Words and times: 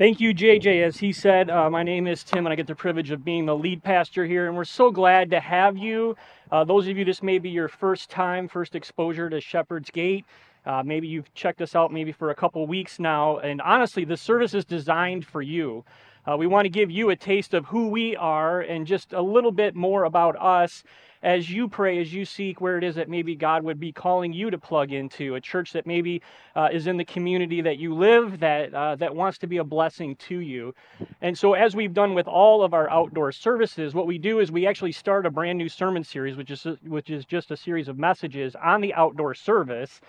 Thank 0.00 0.18
you, 0.18 0.32
JJ. 0.32 0.82
As 0.82 0.96
he 0.96 1.12
said, 1.12 1.50
uh, 1.50 1.68
my 1.68 1.82
name 1.82 2.06
is 2.06 2.24
Tim, 2.24 2.46
and 2.46 2.52
I 2.54 2.56
get 2.56 2.66
the 2.66 2.74
privilege 2.74 3.10
of 3.10 3.22
being 3.22 3.44
the 3.44 3.54
lead 3.54 3.82
pastor 3.82 4.24
here. 4.24 4.46
And 4.48 4.56
we're 4.56 4.64
so 4.64 4.90
glad 4.90 5.30
to 5.32 5.40
have 5.40 5.76
you. 5.76 6.16
Uh, 6.50 6.64
those 6.64 6.88
of 6.88 6.96
you, 6.96 7.04
this 7.04 7.22
may 7.22 7.38
be 7.38 7.50
your 7.50 7.68
first 7.68 8.08
time, 8.08 8.48
first 8.48 8.74
exposure 8.74 9.28
to 9.28 9.42
Shepherd's 9.42 9.90
Gate. 9.90 10.24
Uh, 10.64 10.82
maybe 10.82 11.06
you've 11.06 11.30
checked 11.34 11.60
us 11.60 11.76
out 11.76 11.92
maybe 11.92 12.12
for 12.12 12.30
a 12.30 12.34
couple 12.34 12.66
weeks 12.66 12.98
now. 12.98 13.40
And 13.40 13.60
honestly, 13.60 14.06
the 14.06 14.16
service 14.16 14.54
is 14.54 14.64
designed 14.64 15.26
for 15.26 15.42
you. 15.42 15.84
Uh, 16.26 16.34
we 16.38 16.46
want 16.46 16.64
to 16.64 16.70
give 16.70 16.90
you 16.90 17.10
a 17.10 17.16
taste 17.16 17.52
of 17.52 17.66
who 17.66 17.88
we 17.88 18.16
are 18.16 18.62
and 18.62 18.86
just 18.86 19.12
a 19.12 19.20
little 19.20 19.52
bit 19.52 19.74
more 19.74 20.04
about 20.04 20.34
us 20.40 20.82
as 21.22 21.50
you 21.50 21.68
pray, 21.68 22.00
as 22.00 22.12
you 22.12 22.24
seek 22.24 22.60
where 22.60 22.78
it 22.78 22.84
is 22.84 22.94
that 22.94 23.08
maybe 23.08 23.34
God 23.34 23.62
would 23.62 23.78
be 23.78 23.92
calling 23.92 24.32
you 24.32 24.50
to 24.50 24.58
plug 24.58 24.92
into, 24.92 25.34
a 25.34 25.40
church 25.40 25.72
that 25.72 25.86
maybe 25.86 26.22
uh, 26.56 26.68
is 26.72 26.86
in 26.86 26.96
the 26.96 27.04
community 27.04 27.60
that 27.60 27.78
you 27.78 27.94
live, 27.94 28.40
that, 28.40 28.72
uh, 28.72 28.96
that 28.96 29.14
wants 29.14 29.38
to 29.38 29.46
be 29.46 29.58
a 29.58 29.64
blessing 29.64 30.16
to 30.16 30.38
you. 30.38 30.74
And 31.20 31.36
so, 31.36 31.54
as 31.54 31.76
we've 31.76 31.92
done 31.92 32.14
with 32.14 32.26
all 32.26 32.62
of 32.62 32.72
our 32.72 32.88
outdoor 32.90 33.32
services, 33.32 33.94
what 33.94 34.06
we 34.06 34.18
do 34.18 34.40
is 34.40 34.50
we 34.50 34.66
actually 34.66 34.92
start 34.92 35.26
a 35.26 35.30
brand 35.30 35.58
new 35.58 35.68
sermon 35.68 36.04
series, 36.04 36.36
which 36.36 36.50
is, 36.50 36.66
which 36.86 37.10
is 37.10 37.24
just 37.26 37.50
a 37.50 37.56
series 37.56 37.88
of 37.88 37.98
messages 37.98 38.56
on 38.56 38.80
the 38.80 38.94
outdoor 38.94 39.34
service. 39.34 40.00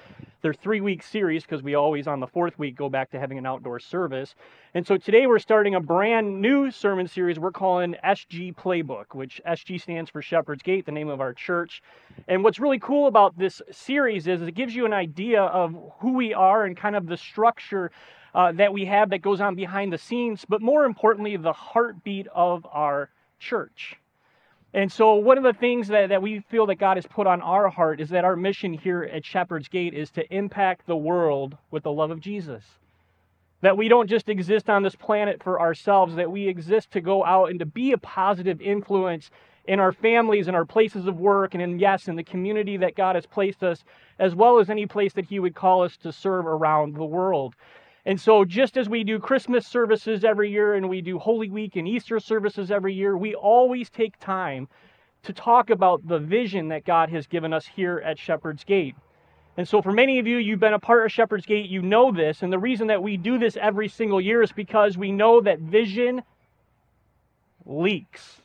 They're 0.41 0.53
three 0.53 0.81
week 0.81 1.03
series 1.03 1.43
because 1.43 1.61
we 1.61 1.75
always, 1.75 2.07
on 2.07 2.19
the 2.19 2.27
fourth 2.27 2.57
week, 2.57 2.75
go 2.75 2.89
back 2.89 3.11
to 3.11 3.19
having 3.19 3.37
an 3.37 3.45
outdoor 3.45 3.79
service. 3.79 4.33
And 4.73 4.87
so 4.87 4.97
today 4.97 5.27
we're 5.27 5.37
starting 5.37 5.75
a 5.75 5.79
brand 5.79 6.41
new 6.41 6.71
sermon 6.71 7.07
series 7.07 7.37
we're 7.37 7.51
calling 7.51 7.95
SG 8.03 8.55
Playbook, 8.55 9.13
which 9.13 9.39
SG 9.47 9.79
stands 9.79 10.09
for 10.09 10.21
Shepherd's 10.21 10.63
Gate, 10.63 10.85
the 10.85 10.91
name 10.91 11.00
of 11.09 11.21
our 11.21 11.33
church. 11.33 11.81
And 12.27 12.43
what's 12.43 12.59
really 12.59 12.79
cool 12.79 13.07
about 13.07 13.37
this 13.37 13.61
series 13.71 14.27
is 14.27 14.41
it 14.41 14.55
gives 14.55 14.75
you 14.75 14.85
an 14.85 14.93
idea 14.93 15.41
of 15.41 15.75
who 15.99 16.13
we 16.13 16.33
are 16.33 16.65
and 16.65 16.75
kind 16.75 16.95
of 16.95 17.07
the 17.07 17.17
structure 17.17 17.91
uh, 18.33 18.51
that 18.53 18.73
we 18.73 18.85
have 18.85 19.09
that 19.09 19.21
goes 19.21 19.41
on 19.41 19.55
behind 19.55 19.91
the 19.91 19.97
scenes, 19.97 20.45
but 20.47 20.61
more 20.61 20.85
importantly, 20.85 21.35
the 21.37 21.53
heartbeat 21.53 22.27
of 22.33 22.65
our 22.71 23.09
church. 23.39 23.97
And 24.73 24.89
so, 24.89 25.15
one 25.15 25.37
of 25.37 25.43
the 25.43 25.53
things 25.53 25.89
that, 25.89 26.09
that 26.09 26.21
we 26.21 26.39
feel 26.39 26.65
that 26.67 26.75
God 26.75 26.95
has 26.95 27.05
put 27.05 27.27
on 27.27 27.41
our 27.41 27.67
heart 27.67 27.99
is 27.99 28.09
that 28.09 28.23
our 28.23 28.37
mission 28.37 28.73
here 28.73 29.03
at 29.03 29.25
Shepherd's 29.25 29.67
Gate 29.67 29.93
is 29.93 30.11
to 30.11 30.33
impact 30.33 30.87
the 30.87 30.95
world 30.95 31.57
with 31.71 31.83
the 31.83 31.91
love 31.91 32.09
of 32.09 32.21
Jesus. 32.21 32.63
That 33.59 33.77
we 33.77 33.89
don't 33.89 34.09
just 34.09 34.29
exist 34.29 34.69
on 34.69 34.81
this 34.81 34.95
planet 34.95 35.43
for 35.43 35.59
ourselves, 35.59 36.15
that 36.15 36.31
we 36.31 36.47
exist 36.47 36.91
to 36.91 37.01
go 37.01 37.25
out 37.25 37.49
and 37.49 37.59
to 37.59 37.65
be 37.65 37.91
a 37.91 37.97
positive 37.97 38.61
influence 38.61 39.29
in 39.65 39.79
our 39.79 39.91
families, 39.91 40.47
in 40.47 40.55
our 40.55 40.65
places 40.65 41.05
of 41.07 41.19
work, 41.19 41.53
and 41.53 41.61
in, 41.61 41.79
yes, 41.79 42.07
in 42.07 42.15
the 42.15 42.23
community 42.23 42.77
that 42.77 42.95
God 42.95 43.15
has 43.15 43.25
placed 43.25 43.63
us, 43.63 43.83
as 44.19 44.35
well 44.35 44.59
as 44.59 44.69
any 44.69 44.85
place 44.85 45.13
that 45.13 45.25
He 45.25 45.39
would 45.39 45.55
call 45.55 45.83
us 45.83 45.97
to 45.97 46.11
serve 46.11 46.45
around 46.45 46.95
the 46.95 47.05
world. 47.05 47.55
And 48.05 48.19
so, 48.19 48.43
just 48.43 48.77
as 48.77 48.89
we 48.89 49.03
do 49.03 49.19
Christmas 49.19 49.67
services 49.67 50.23
every 50.23 50.49
year 50.49 50.73
and 50.73 50.89
we 50.89 51.01
do 51.01 51.19
Holy 51.19 51.49
Week 51.49 51.75
and 51.75 51.87
Easter 51.87 52.19
services 52.19 52.71
every 52.71 52.93
year, 52.93 53.15
we 53.15 53.35
always 53.35 53.89
take 53.89 54.17
time 54.19 54.67
to 55.23 55.33
talk 55.33 55.69
about 55.69 56.07
the 56.07 56.17
vision 56.17 56.67
that 56.69 56.83
God 56.83 57.09
has 57.09 57.27
given 57.27 57.53
us 57.53 57.67
here 57.67 58.01
at 58.03 58.17
Shepherd's 58.17 58.63
Gate. 58.63 58.95
And 59.57 59.67
so, 59.67 59.83
for 59.83 59.91
many 59.91 60.17
of 60.17 60.25
you, 60.25 60.37
you've 60.37 60.59
been 60.59 60.73
a 60.73 60.79
part 60.79 61.05
of 61.05 61.11
Shepherd's 61.11 61.45
Gate, 61.45 61.69
you 61.69 61.83
know 61.83 62.11
this. 62.11 62.41
And 62.41 62.51
the 62.51 62.57
reason 62.57 62.87
that 62.87 63.03
we 63.03 63.17
do 63.17 63.37
this 63.37 63.55
every 63.57 63.87
single 63.87 64.19
year 64.19 64.41
is 64.41 64.51
because 64.51 64.97
we 64.97 65.11
know 65.11 65.39
that 65.41 65.59
vision 65.59 66.23
leaks 67.65 68.41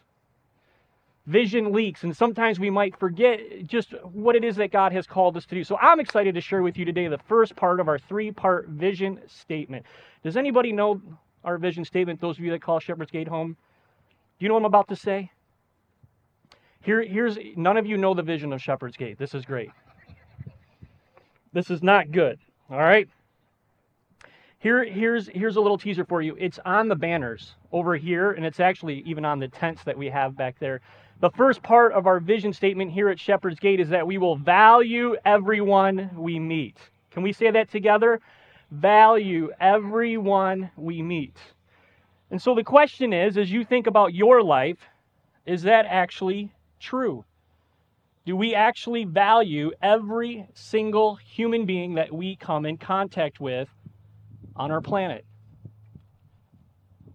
vision 1.26 1.72
leaks, 1.72 2.04
and 2.04 2.16
sometimes 2.16 2.60
we 2.60 2.70
might 2.70 2.96
forget 2.98 3.40
just 3.66 3.92
what 4.04 4.36
it 4.36 4.44
is 4.44 4.56
that 4.56 4.70
God 4.70 4.92
has 4.92 5.06
called 5.06 5.36
us 5.36 5.44
to 5.46 5.54
do. 5.54 5.64
So 5.64 5.76
I'm 5.78 6.00
excited 6.00 6.34
to 6.34 6.40
share 6.40 6.62
with 6.62 6.76
you 6.76 6.84
today 6.84 7.08
the 7.08 7.18
first 7.18 7.56
part 7.56 7.80
of 7.80 7.88
our 7.88 7.98
three 7.98 8.30
part 8.30 8.68
vision 8.68 9.20
statement. 9.26 9.84
Does 10.22 10.36
anybody 10.36 10.72
know 10.72 11.00
our 11.44 11.58
vision 11.58 11.84
statement, 11.84 12.20
those 12.20 12.38
of 12.38 12.44
you 12.44 12.50
that 12.52 12.62
call 12.62 12.80
Shepherd's 12.80 13.10
Gate 13.10 13.28
home? 13.28 13.56
Do 14.38 14.44
you 14.44 14.48
know 14.48 14.54
what 14.54 14.60
I'm 14.60 14.66
about 14.66 14.88
to 14.88 14.96
say? 14.96 15.30
Here, 16.80 17.02
here's 17.02 17.38
none 17.56 17.76
of 17.76 17.86
you 17.86 17.96
know 17.96 18.14
the 18.14 18.22
vision 18.22 18.52
of 18.52 18.62
Shepherd's 18.62 18.96
Gate. 18.96 19.18
This 19.18 19.34
is 19.34 19.44
great. 19.44 19.70
This 21.52 21.70
is 21.70 21.82
not 21.82 22.12
good. 22.12 22.38
All 22.70 22.78
right. 22.78 23.08
Here, 24.58 24.84
here's, 24.84 25.28
here's 25.28 25.56
a 25.56 25.60
little 25.60 25.78
teaser 25.78 26.04
for 26.04 26.22
you. 26.22 26.36
It's 26.38 26.58
on 26.64 26.88
the 26.88 26.94
banners 26.94 27.54
over 27.72 27.96
here, 27.96 28.32
and 28.32 28.44
it's 28.44 28.60
actually 28.60 29.02
even 29.06 29.24
on 29.24 29.38
the 29.38 29.48
tents 29.48 29.82
that 29.84 29.96
we 29.96 30.08
have 30.08 30.36
back 30.36 30.58
there. 30.58 30.80
The 31.20 31.30
first 31.30 31.62
part 31.62 31.92
of 31.92 32.06
our 32.06 32.20
vision 32.20 32.52
statement 32.52 32.92
here 32.92 33.08
at 33.08 33.18
Shepherd's 33.18 33.58
Gate 33.58 33.80
is 33.80 33.88
that 33.88 34.06
we 34.06 34.18
will 34.18 34.36
value 34.36 35.16
everyone 35.24 36.10
we 36.14 36.38
meet. 36.38 36.76
Can 37.10 37.22
we 37.22 37.32
say 37.32 37.50
that 37.50 37.70
together? 37.70 38.20
Value 38.70 39.50
everyone 39.58 40.70
we 40.76 41.02
meet. 41.02 41.36
And 42.30 42.40
so 42.40 42.54
the 42.54 42.64
question 42.64 43.12
is 43.12 43.38
as 43.38 43.50
you 43.50 43.64
think 43.64 43.86
about 43.86 44.14
your 44.14 44.42
life, 44.42 44.78
is 45.46 45.62
that 45.62 45.86
actually 45.86 46.52
true? 46.80 47.24
Do 48.26 48.36
we 48.36 48.54
actually 48.54 49.04
value 49.04 49.70
every 49.80 50.48
single 50.54 51.14
human 51.14 51.66
being 51.66 51.94
that 51.94 52.12
we 52.12 52.36
come 52.36 52.66
in 52.66 52.76
contact 52.76 53.40
with 53.40 53.68
on 54.56 54.70
our 54.70 54.80
planet? 54.80 55.25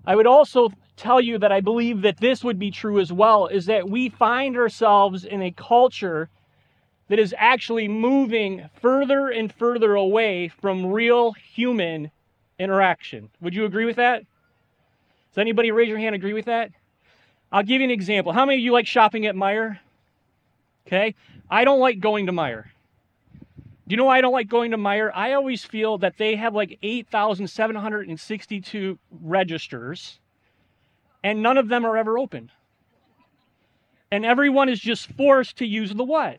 I 0.05 0.15
would 0.15 0.27
also 0.27 0.71
tell 0.95 1.21
you 1.21 1.37
that 1.39 1.51
I 1.51 1.61
believe 1.61 2.01
that 2.01 2.17
this 2.17 2.43
would 2.43 2.59
be 2.59 2.71
true 2.71 2.99
as 2.99 3.11
well 3.11 3.47
is 3.47 3.65
that 3.65 3.89
we 3.89 4.09
find 4.09 4.57
ourselves 4.57 5.25
in 5.25 5.41
a 5.41 5.51
culture 5.51 6.29
that 7.07 7.19
is 7.19 7.35
actually 7.37 7.87
moving 7.87 8.69
further 8.81 9.29
and 9.29 9.51
further 9.51 9.95
away 9.95 10.47
from 10.47 10.85
real 10.87 11.33
human 11.33 12.09
interaction. 12.57 13.29
Would 13.41 13.53
you 13.53 13.65
agree 13.65 13.85
with 13.85 13.97
that? 13.97 14.23
Does 15.31 15.37
anybody 15.37 15.71
raise 15.71 15.89
your 15.89 15.97
hand 15.97 16.15
agree 16.15 16.33
with 16.33 16.45
that? 16.45 16.71
I'll 17.51 17.63
give 17.63 17.81
you 17.81 17.85
an 17.85 17.91
example. 17.91 18.31
How 18.31 18.45
many 18.45 18.59
of 18.59 18.63
you 18.63 18.71
like 18.71 18.87
shopping 18.87 19.25
at 19.25 19.35
Meijer? 19.35 19.79
Okay. 20.87 21.15
I 21.49 21.65
don't 21.65 21.79
like 21.79 21.99
going 21.99 22.27
to 22.27 22.31
Meijer. 22.31 22.65
You 23.91 23.97
know 23.97 24.05
why 24.05 24.19
I 24.19 24.21
don't 24.21 24.31
like 24.31 24.47
going 24.47 24.71
to 24.71 24.77
Meijer? 24.77 25.11
I 25.13 25.33
always 25.33 25.65
feel 25.65 25.97
that 25.97 26.17
they 26.17 26.37
have 26.37 26.55
like 26.55 26.79
8,762 26.81 28.97
registers 29.21 30.17
and 31.21 31.43
none 31.43 31.57
of 31.57 31.67
them 31.67 31.85
are 31.85 31.97
ever 31.97 32.17
open. 32.17 32.51
And 34.09 34.25
everyone 34.25 34.69
is 34.69 34.79
just 34.79 35.11
forced 35.11 35.57
to 35.57 35.65
use 35.65 35.93
the 35.93 36.05
what? 36.05 36.37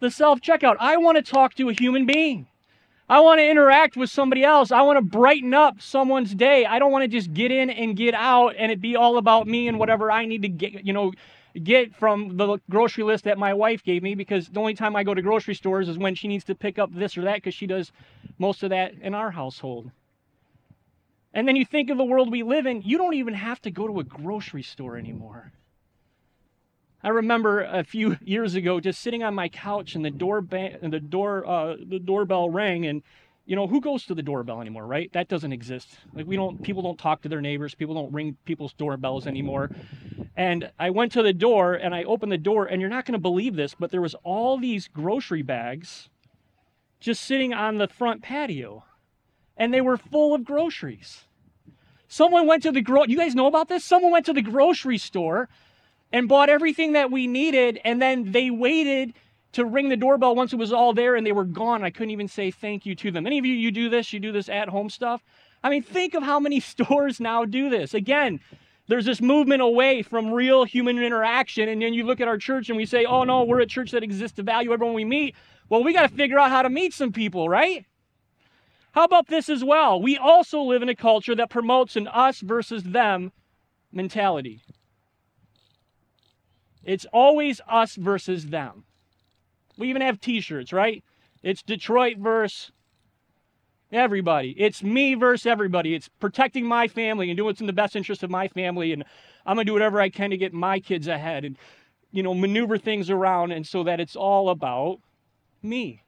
The 0.00 0.10
self 0.10 0.40
checkout. 0.40 0.76
I 0.80 0.96
want 0.96 1.22
to 1.22 1.22
talk 1.22 1.52
to 1.56 1.68
a 1.68 1.74
human 1.74 2.06
being. 2.06 2.46
I 3.06 3.20
want 3.20 3.40
to 3.40 3.46
interact 3.46 3.94
with 3.94 4.08
somebody 4.08 4.42
else. 4.42 4.72
I 4.72 4.80
want 4.80 4.96
to 4.96 5.02
brighten 5.02 5.52
up 5.52 5.82
someone's 5.82 6.34
day. 6.34 6.64
I 6.64 6.78
don't 6.78 6.92
want 6.92 7.02
to 7.02 7.08
just 7.08 7.34
get 7.34 7.52
in 7.52 7.68
and 7.68 7.94
get 7.94 8.14
out 8.14 8.54
and 8.56 8.72
it 8.72 8.80
be 8.80 8.96
all 8.96 9.18
about 9.18 9.46
me 9.46 9.68
and 9.68 9.78
whatever 9.78 10.10
I 10.10 10.24
need 10.24 10.40
to 10.42 10.48
get, 10.48 10.86
you 10.86 10.94
know, 10.94 11.12
get 11.62 11.94
from 11.94 12.36
the 12.36 12.58
grocery 12.68 13.04
list 13.04 13.24
that 13.24 13.38
my 13.38 13.54
wife 13.54 13.84
gave 13.84 14.02
me 14.02 14.14
because 14.14 14.48
the 14.48 14.60
only 14.60 14.74
time 14.74 14.96
I 14.96 15.04
go 15.04 15.14
to 15.14 15.22
grocery 15.22 15.54
stores 15.54 15.88
is 15.88 15.98
when 15.98 16.14
she 16.14 16.28
needs 16.28 16.44
to 16.44 16.54
pick 16.54 16.78
up 16.78 16.92
this 16.92 17.16
or 17.16 17.22
that 17.22 17.36
because 17.36 17.54
she 17.54 17.66
does 17.66 17.92
most 18.38 18.62
of 18.62 18.70
that 18.70 18.94
in 19.00 19.14
our 19.14 19.30
household. 19.30 19.90
And 21.32 21.48
then 21.48 21.56
you 21.56 21.64
think 21.64 21.90
of 21.90 21.98
the 21.98 22.04
world 22.04 22.30
we 22.30 22.42
live 22.42 22.66
in, 22.66 22.82
you 22.82 22.98
don't 22.98 23.14
even 23.14 23.34
have 23.34 23.60
to 23.62 23.70
go 23.70 23.86
to 23.86 24.00
a 24.00 24.04
grocery 24.04 24.62
store 24.62 24.96
anymore. 24.96 25.52
I 27.02 27.08
remember 27.08 27.60
a 27.60 27.84
few 27.84 28.16
years 28.24 28.54
ago 28.54 28.80
just 28.80 29.00
sitting 29.00 29.22
on 29.22 29.34
my 29.34 29.48
couch 29.48 29.94
and 29.94 30.04
the 30.04 30.10
door 30.10 30.40
ba- 30.40 30.78
and 30.80 30.92
the 30.92 31.00
door 31.00 31.46
uh, 31.46 31.76
the 31.84 31.98
doorbell 31.98 32.50
rang 32.50 32.86
and 32.86 33.02
you 33.46 33.56
know 33.56 33.66
who 33.66 33.80
goes 33.80 34.04
to 34.04 34.14
the 34.14 34.22
doorbell 34.22 34.60
anymore 34.60 34.86
right 34.86 35.12
that 35.12 35.28
doesn't 35.28 35.52
exist 35.52 35.88
like 36.14 36.26
we 36.26 36.36
don't 36.36 36.62
people 36.62 36.82
don't 36.82 36.98
talk 36.98 37.22
to 37.22 37.28
their 37.28 37.40
neighbors 37.40 37.74
people 37.74 37.94
don't 37.94 38.12
ring 38.12 38.36
people's 38.44 38.72
doorbells 38.74 39.26
anymore 39.26 39.70
and 40.36 40.70
i 40.78 40.90
went 40.90 41.12
to 41.12 41.22
the 41.22 41.32
door 41.32 41.74
and 41.74 41.94
i 41.94 42.02
opened 42.04 42.32
the 42.32 42.38
door 42.38 42.66
and 42.66 42.80
you're 42.80 42.90
not 42.90 43.04
going 43.04 43.12
to 43.12 43.18
believe 43.18 43.54
this 43.54 43.74
but 43.78 43.90
there 43.90 44.00
was 44.00 44.14
all 44.24 44.56
these 44.58 44.88
grocery 44.88 45.42
bags 45.42 46.08
just 47.00 47.22
sitting 47.22 47.52
on 47.52 47.76
the 47.76 47.86
front 47.86 48.22
patio 48.22 48.82
and 49.56 49.72
they 49.72 49.80
were 49.80 49.96
full 49.96 50.34
of 50.34 50.44
groceries. 50.44 51.24
Someone 52.08 52.46
went 52.46 52.62
to 52.62 52.72
the 52.72 52.80
gro- 52.80 53.04
you 53.04 53.16
guys 53.16 53.34
know 53.34 53.46
about 53.46 53.68
this? 53.68 53.84
Someone 53.84 54.12
went 54.12 54.26
to 54.26 54.32
the 54.32 54.42
grocery 54.42 54.98
store 54.98 55.48
and 56.12 56.28
bought 56.28 56.48
everything 56.48 56.92
that 56.92 57.10
we 57.10 57.26
needed 57.26 57.80
and 57.84 58.00
then 58.00 58.32
they 58.32 58.50
waited 58.50 59.14
to 59.54 59.64
ring 59.64 59.88
the 59.88 59.96
doorbell 59.96 60.34
once 60.34 60.52
it 60.52 60.56
was 60.56 60.72
all 60.72 60.92
there 60.92 61.16
and 61.16 61.26
they 61.26 61.32
were 61.32 61.44
gone. 61.44 61.82
I 61.82 61.90
couldn't 61.90 62.10
even 62.10 62.28
say 62.28 62.50
thank 62.50 62.84
you 62.84 62.94
to 62.96 63.10
them. 63.10 63.26
Any 63.26 63.38
of 63.38 63.46
you 63.46 63.54
you 63.54 63.70
do 63.70 63.88
this? 63.88 64.12
You 64.12 64.20
do 64.20 64.32
this 64.32 64.48
at 64.48 64.68
home 64.68 64.90
stuff? 64.90 65.22
I 65.62 65.70
mean, 65.70 65.82
think 65.82 66.14
of 66.14 66.22
how 66.22 66.38
many 66.38 66.60
stores 66.60 67.20
now 67.20 67.44
do 67.44 67.70
this. 67.70 67.94
Again, 67.94 68.40
there's 68.86 69.06
this 69.06 69.20
movement 69.20 69.62
away 69.62 70.02
from 70.02 70.32
real 70.32 70.64
human 70.64 71.02
interaction. 71.02 71.68
And 71.68 71.80
then 71.80 71.94
you 71.94 72.04
look 72.04 72.20
at 72.20 72.28
our 72.28 72.36
church 72.36 72.68
and 72.68 72.76
we 72.76 72.84
say, 72.84 73.04
oh 73.04 73.24
no, 73.24 73.44
we're 73.44 73.60
a 73.60 73.66
church 73.66 73.92
that 73.92 74.02
exists 74.02 74.36
to 74.36 74.42
value 74.42 74.72
everyone 74.72 74.94
we 74.94 75.04
meet. 75.04 75.34
Well, 75.68 75.82
we 75.82 75.92
got 75.92 76.08
to 76.08 76.14
figure 76.14 76.38
out 76.38 76.50
how 76.50 76.62
to 76.62 76.68
meet 76.68 76.92
some 76.92 77.12
people, 77.12 77.48
right? 77.48 77.86
How 78.92 79.04
about 79.04 79.28
this 79.28 79.48
as 79.48 79.64
well? 79.64 80.00
We 80.00 80.16
also 80.16 80.60
live 80.60 80.82
in 80.82 80.88
a 80.88 80.94
culture 80.94 81.34
that 81.34 81.50
promotes 81.50 81.96
an 81.96 82.06
us 82.08 82.40
versus 82.40 82.82
them 82.82 83.32
mentality. 83.92 84.60
It's 86.84 87.06
always 87.12 87.60
us 87.68 87.96
versus 87.96 88.46
them. 88.46 88.84
We 89.76 89.90
even 89.90 90.02
have 90.02 90.20
t 90.20 90.40
shirts, 90.40 90.72
right? 90.72 91.02
It's 91.42 91.62
Detroit 91.62 92.18
versus 92.18 92.72
Everybody. 93.94 94.56
It's 94.58 94.82
me 94.82 95.14
versus 95.14 95.46
everybody. 95.46 95.94
It's 95.94 96.08
protecting 96.08 96.66
my 96.66 96.88
family 96.88 97.30
and 97.30 97.36
doing 97.36 97.46
what's 97.46 97.60
in 97.60 97.68
the 97.68 97.72
best 97.72 97.94
interest 97.94 98.24
of 98.24 98.30
my 98.30 98.48
family. 98.48 98.92
And 98.92 99.04
I'm 99.46 99.54
going 99.54 99.66
to 99.66 99.70
do 99.70 99.72
whatever 99.72 100.00
I 100.00 100.08
can 100.08 100.30
to 100.30 100.36
get 100.36 100.52
my 100.52 100.80
kids 100.80 101.06
ahead 101.06 101.44
and, 101.44 101.56
you 102.10 102.20
know, 102.20 102.34
maneuver 102.34 102.76
things 102.76 103.08
around 103.08 103.52
and 103.52 103.64
so 103.64 103.84
that 103.84 104.00
it's 104.00 104.16
all 104.16 104.48
about 104.48 104.98
me. 105.62 106.02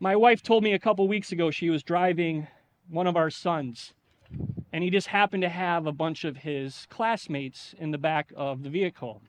My 0.00 0.16
wife 0.16 0.42
told 0.42 0.64
me 0.64 0.72
a 0.72 0.78
couple 0.80 1.06
weeks 1.06 1.30
ago 1.30 1.52
she 1.52 1.70
was 1.70 1.84
driving 1.84 2.48
one 2.88 3.06
of 3.06 3.16
our 3.16 3.30
sons, 3.30 3.94
and 4.72 4.82
he 4.82 4.90
just 4.90 5.06
happened 5.06 5.42
to 5.42 5.48
have 5.48 5.86
a 5.86 5.92
bunch 5.92 6.24
of 6.24 6.38
his 6.38 6.88
classmates 6.90 7.76
in 7.78 7.92
the 7.92 7.98
back 7.98 8.32
of 8.36 8.64
the 8.64 8.70
vehicle. 8.70 9.22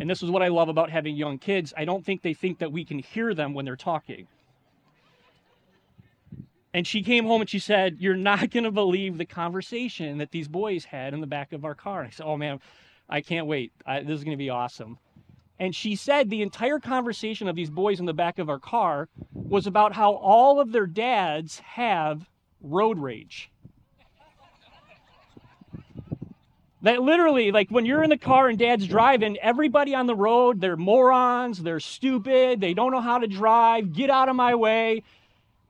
And 0.00 0.08
this 0.08 0.22
is 0.22 0.30
what 0.30 0.42
I 0.42 0.48
love 0.48 0.68
about 0.68 0.90
having 0.90 1.16
young 1.16 1.38
kids. 1.38 1.72
I 1.76 1.84
don't 1.84 2.04
think 2.04 2.22
they 2.22 2.34
think 2.34 2.58
that 2.58 2.72
we 2.72 2.84
can 2.84 2.98
hear 2.98 3.34
them 3.34 3.54
when 3.54 3.64
they're 3.64 3.76
talking. 3.76 4.26
And 6.74 6.86
she 6.86 7.02
came 7.02 7.26
home 7.26 7.42
and 7.42 7.50
she 7.50 7.58
said, 7.58 7.96
You're 8.00 8.16
not 8.16 8.50
going 8.50 8.64
to 8.64 8.70
believe 8.70 9.18
the 9.18 9.26
conversation 9.26 10.18
that 10.18 10.30
these 10.30 10.48
boys 10.48 10.84
had 10.84 11.12
in 11.12 11.20
the 11.20 11.26
back 11.26 11.52
of 11.52 11.64
our 11.64 11.74
car. 11.74 12.00
And 12.00 12.08
I 12.08 12.10
said, 12.10 12.26
Oh 12.26 12.36
man, 12.36 12.60
I 13.08 13.20
can't 13.20 13.46
wait. 13.46 13.72
I, 13.86 14.00
this 14.00 14.18
is 14.18 14.24
going 14.24 14.36
to 14.36 14.42
be 14.42 14.50
awesome. 14.50 14.98
And 15.58 15.76
she 15.76 15.94
said 15.94 16.28
the 16.28 16.42
entire 16.42 16.80
conversation 16.80 17.46
of 17.46 17.54
these 17.54 17.70
boys 17.70 18.00
in 18.00 18.06
the 18.06 18.14
back 18.14 18.38
of 18.38 18.48
our 18.48 18.58
car 18.58 19.08
was 19.32 19.66
about 19.66 19.92
how 19.92 20.14
all 20.14 20.58
of 20.58 20.72
their 20.72 20.86
dads 20.86 21.60
have 21.60 22.28
road 22.62 22.98
rage. 22.98 23.51
That 26.82 27.00
literally, 27.00 27.52
like 27.52 27.70
when 27.70 27.86
you're 27.86 28.02
in 28.02 28.10
the 28.10 28.18
car 28.18 28.48
and 28.48 28.58
dad's 28.58 28.88
driving, 28.88 29.38
everybody 29.38 29.94
on 29.94 30.06
the 30.06 30.16
road, 30.16 30.60
they're 30.60 30.76
morons, 30.76 31.62
they're 31.62 31.78
stupid, 31.78 32.60
they 32.60 32.74
don't 32.74 32.90
know 32.90 33.00
how 33.00 33.18
to 33.18 33.28
drive, 33.28 33.92
get 33.92 34.10
out 34.10 34.28
of 34.28 34.34
my 34.34 34.56
way. 34.56 35.04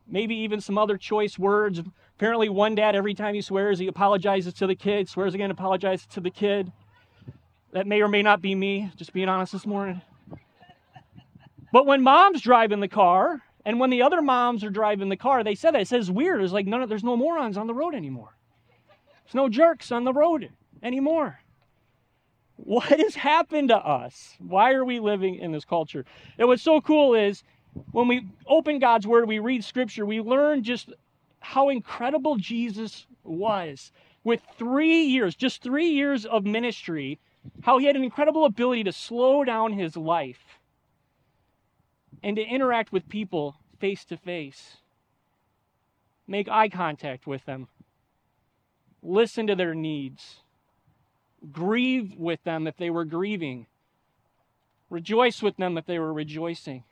Maybe 0.08 0.34
even 0.36 0.62
some 0.62 0.78
other 0.78 0.96
choice 0.96 1.38
words. 1.38 1.82
Apparently, 2.16 2.48
one 2.48 2.74
dad, 2.74 2.96
every 2.96 3.12
time 3.12 3.34
he 3.34 3.42
swears, 3.42 3.78
he 3.78 3.88
apologizes 3.88 4.54
to 4.54 4.66
the 4.66 4.74
kid, 4.74 5.06
swears 5.06 5.34
again, 5.34 5.50
apologizes 5.50 6.06
to 6.06 6.20
the 6.20 6.30
kid. 6.30 6.72
That 7.72 7.86
may 7.86 8.00
or 8.00 8.08
may 8.08 8.22
not 8.22 8.40
be 8.40 8.54
me, 8.54 8.90
just 8.96 9.12
being 9.12 9.28
honest 9.28 9.52
this 9.52 9.66
morning. 9.66 10.00
But 11.72 11.86
when 11.86 12.02
mom's 12.02 12.40
driving 12.40 12.80
the 12.80 12.88
car, 12.88 13.42
and 13.66 13.78
when 13.78 13.90
the 13.90 14.02
other 14.02 14.22
moms 14.22 14.64
are 14.64 14.70
driving 14.70 15.10
the 15.10 15.16
car, 15.16 15.44
they 15.44 15.54
said 15.54 15.74
that. 15.74 15.82
It 15.82 15.88
says 15.88 16.10
weird. 16.10 16.42
It's 16.42 16.52
like 16.52 16.66
of, 16.66 16.88
there's 16.88 17.04
no 17.04 17.16
morons 17.16 17.58
on 17.58 17.66
the 17.66 17.74
road 17.74 17.94
anymore. 17.94 18.34
There's 19.24 19.34
no 19.34 19.48
jerks 19.48 19.92
on 19.92 20.04
the 20.04 20.12
road 20.12 20.50
anymore. 20.82 21.38
What 22.56 23.00
has 23.00 23.14
happened 23.14 23.68
to 23.68 23.76
us? 23.76 24.34
Why 24.38 24.72
are 24.72 24.84
we 24.84 25.00
living 25.00 25.36
in 25.36 25.52
this 25.52 25.64
culture? 25.64 26.04
And 26.38 26.48
what's 26.48 26.62
so 26.62 26.80
cool 26.80 27.14
is 27.14 27.42
when 27.90 28.08
we 28.08 28.28
open 28.46 28.78
God's 28.78 29.06
Word, 29.06 29.26
we 29.26 29.38
read 29.38 29.64
Scripture, 29.64 30.04
we 30.04 30.20
learn 30.20 30.62
just 30.62 30.92
how 31.40 31.68
incredible 31.70 32.36
Jesus 32.36 33.06
was. 33.24 33.90
With 34.24 34.40
three 34.56 35.02
years, 35.04 35.34
just 35.34 35.62
three 35.62 35.88
years 35.88 36.24
of 36.24 36.44
ministry, 36.44 37.18
how 37.62 37.78
he 37.78 37.86
had 37.86 37.96
an 37.96 38.04
incredible 38.04 38.44
ability 38.44 38.84
to 38.84 38.92
slow 38.92 39.42
down 39.42 39.72
his 39.72 39.96
life 39.96 40.60
and 42.22 42.36
to 42.36 42.42
interact 42.42 42.92
with 42.92 43.08
people 43.08 43.56
face 43.80 44.04
to 44.04 44.16
face, 44.16 44.76
make 46.28 46.48
eye 46.48 46.68
contact 46.68 47.26
with 47.26 47.44
them, 47.46 47.66
listen 49.02 49.48
to 49.48 49.56
their 49.56 49.74
needs 49.74 50.42
grieve 51.50 52.14
with 52.16 52.42
them 52.44 52.66
if 52.66 52.76
they 52.76 52.90
were 52.90 53.04
grieving, 53.04 53.66
rejoice 54.90 55.42
with 55.42 55.56
them 55.56 55.76
if 55.76 55.86
they 55.86 55.98
were 55.98 56.12
rejoicing. 56.12 56.84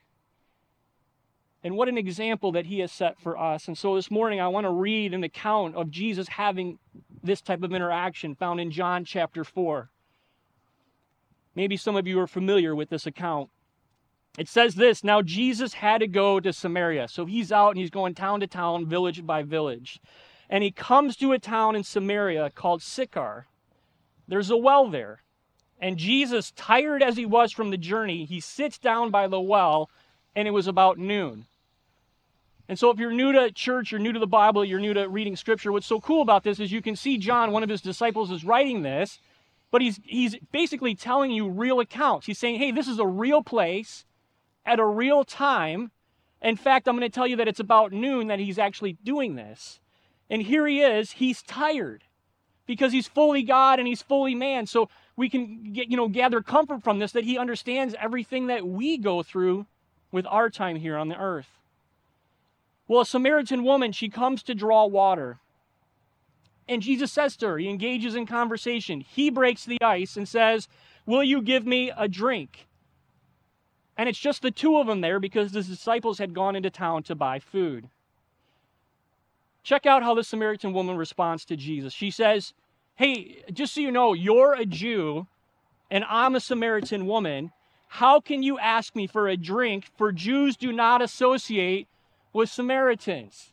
And 1.63 1.77
what 1.77 1.89
an 1.89 1.99
example 1.99 2.53
that 2.53 2.67
he 2.67 2.79
has 2.79 2.91
set 2.91 3.21
for 3.21 3.39
us. 3.39 3.69
And 3.69 3.77
so 3.77 3.95
this 3.95 4.11
morning 4.11 4.41
I 4.41 4.49
want 4.49 4.65
to 4.65 4.71
read 4.71 5.13
an 5.13 5.25
account 5.25 5.77
of 5.77 5.91
Jesus 5.91 6.29
having 6.29 6.79
this 7.23 7.43
type 7.43 7.63
of 7.63 7.73
interaction 7.75 8.35
found 8.35 8.61
in 8.61 8.71
John 8.71 9.05
chapter 9.05 9.45
4. 9.45 9.91
Maybe 11.55 11.77
some 11.77 11.97
of 11.97 12.07
you 12.07 12.19
are 12.21 12.27
familiar 12.27 12.75
with 12.75 12.89
this 12.89 13.07
account. 13.07 13.51
It 14.39 14.49
says 14.49 14.77
this 14.77 15.05
Now 15.05 15.21
Jesus 15.21 15.75
had 15.75 15.99
to 15.99 16.07
go 16.07 16.41
to 16.41 16.53
Samaria. 16.53 17.09
So 17.09 17.27
he's 17.27 17.53
out 17.53 17.71
and 17.71 17.79
he's 17.79 17.91
going 17.91 18.15
town 18.15 18.41
to 18.41 18.47
town, 18.47 18.87
village 18.87 19.27
by 19.27 19.43
village. 19.43 20.01
And 20.49 20.65
he 20.65 20.71
comes 20.71 21.17
to 21.17 21.33
a 21.33 21.39
town 21.39 21.77
in 21.77 21.85
Samaria 21.85 22.51
called 22.55 22.83
Sychar. 22.83 23.47
There's 24.31 24.51
a 24.51 24.57
well 24.57 24.89
there. 24.89 25.23
And 25.81 25.97
Jesus, 25.97 26.53
tired 26.53 27.03
as 27.03 27.17
he 27.17 27.27
was 27.27 27.51
from 27.53 27.71
the 27.71 27.77
journey, 27.77 28.25
he 28.25 28.39
sits 28.39 28.79
down 28.79 29.11
by 29.11 29.27
the 29.27 29.41
well, 29.41 29.91
and 30.37 30.47
it 30.47 30.53
was 30.53 30.69
about 30.69 30.99
noon. 30.99 31.47
And 32.69 32.79
so, 32.79 32.91
if 32.91 33.01
you're 33.01 33.11
new 33.11 33.33
to 33.33 33.51
church, 33.51 33.91
you're 33.91 33.99
new 33.99 34.13
to 34.13 34.21
the 34.21 34.29
Bible, 34.29 34.65
you're 34.65 34.79
new 34.79 34.95
to 34.95 35.09
reading 35.09 35.35
scripture, 35.35 35.73
what's 35.73 35.87
so 35.87 36.01
cool 36.01 36.23
about 36.23 36.45
this 36.45 36.61
is 36.61 36.71
you 36.71 36.81
can 36.81 36.95
see 36.95 37.19
John, 37.19 37.51
one 37.51 37.65
of 37.65 37.69
his 37.69 37.81
disciples, 37.81 38.31
is 38.31 38.45
writing 38.45 38.83
this, 38.83 39.19
but 39.73 39.83
he's, 39.83 39.99
he's 40.05 40.37
basically 40.53 40.95
telling 40.95 41.33
you 41.33 41.49
real 41.49 41.81
accounts. 41.81 42.27
He's 42.27 42.39
saying, 42.39 42.61
hey, 42.61 42.71
this 42.71 42.87
is 42.87 43.01
a 43.01 43.07
real 43.07 43.43
place 43.43 44.05
at 44.65 44.79
a 44.79 44.87
real 44.87 45.25
time. 45.25 45.91
In 46.41 46.57
fact, 46.57 46.87
I'm 46.87 46.97
going 46.97 47.11
to 47.11 47.13
tell 47.13 47.27
you 47.27 47.37
that 47.37 47.49
it's 47.49 47.59
about 47.59 47.93
noon 47.93 48.29
that 48.29 48.39
he's 48.39 48.61
actually 48.61 48.93
doing 49.03 49.35
this. 49.35 49.81
And 50.29 50.43
here 50.43 50.69
he 50.69 50.81
is, 50.81 51.13
he's 51.13 51.43
tired 51.43 52.05
because 52.71 52.93
he's 52.93 53.09
fully 53.09 53.43
God 53.43 53.81
and 53.81 53.89
he's 53.89 54.01
fully 54.01 54.33
man. 54.33 54.65
So 54.65 54.89
we 55.17 55.29
can 55.29 55.73
get, 55.73 55.91
you 55.91 55.97
know, 55.97 56.07
gather 56.07 56.41
comfort 56.41 56.85
from 56.85 57.01
this 57.01 57.11
that 57.11 57.25
he 57.25 57.37
understands 57.37 57.97
everything 57.99 58.47
that 58.47 58.65
we 58.65 58.97
go 58.97 59.25
through 59.25 59.67
with 60.13 60.25
our 60.27 60.49
time 60.49 60.77
here 60.77 60.97
on 60.97 61.09
the 61.09 61.19
earth. 61.19 61.49
Well, 62.87 63.01
a 63.01 63.07
Samaritan 63.07 63.65
woman, 63.65 63.91
she 63.91 64.09
comes 64.09 64.45
to 64.45 64.55
draw 64.55 64.87
water. 64.87 65.41
And 66.69 66.81
Jesus 66.81 67.11
says 67.11 67.37
to 67.39 67.49
her, 67.49 67.59
he 67.59 67.69
engages 67.69 68.15
in 68.15 68.25
conversation. 68.25 69.01
He 69.01 69.31
breaks 69.31 69.65
the 69.65 69.83
ice 69.83 70.17
and 70.17 70.29
says, 70.29 70.69
Will 71.07 71.25
you 71.25 71.43
give 71.43 71.67
me 71.67 71.91
a 71.97 72.07
drink? 72.07 72.69
And 73.99 74.09
it's 74.09 74.17
just 74.17 74.43
the 74.43 74.53
two 74.53 74.77
of 74.77 74.87
them 74.87 75.01
there 75.01 75.19
because 75.19 75.51
the 75.51 75.65
disciples 75.65 76.19
had 76.19 76.35
gone 76.35 76.55
into 76.55 76.71
town 76.71 77.03
to 77.03 77.17
buy 77.17 77.41
food. 77.41 77.89
Check 79.63 79.87
out 79.87 80.03
how 80.03 80.15
the 80.15 80.25
Samaritan 80.25 80.73
woman 80.73 80.97
responds 80.97 81.45
to 81.47 81.57
Jesus. 81.57 81.93
She 81.93 82.11
says, 82.11 82.55
Hey, 82.97 83.43
just 83.53 83.75
so 83.75 83.81
you 83.81 83.91
know, 83.91 84.13
you're 84.13 84.55
a 84.55 84.67
Jew 84.67 85.27
and 85.91 86.05
I'm 86.09 86.35
a 86.35 86.41
Samaritan 86.41 87.07
woman. 87.07 87.53
How 87.89 88.21
can 88.21 88.43
you 88.43 88.59
ask 88.59 88.95
me 88.95 89.07
for 89.07 89.29
a 89.29 89.37
drink? 89.37 89.87
For 89.97 90.13
Jews 90.13 90.57
do 90.57 90.73
not 90.73 91.03
associate 91.03 91.89
with 92.33 92.49
Samaritans. 92.49 93.53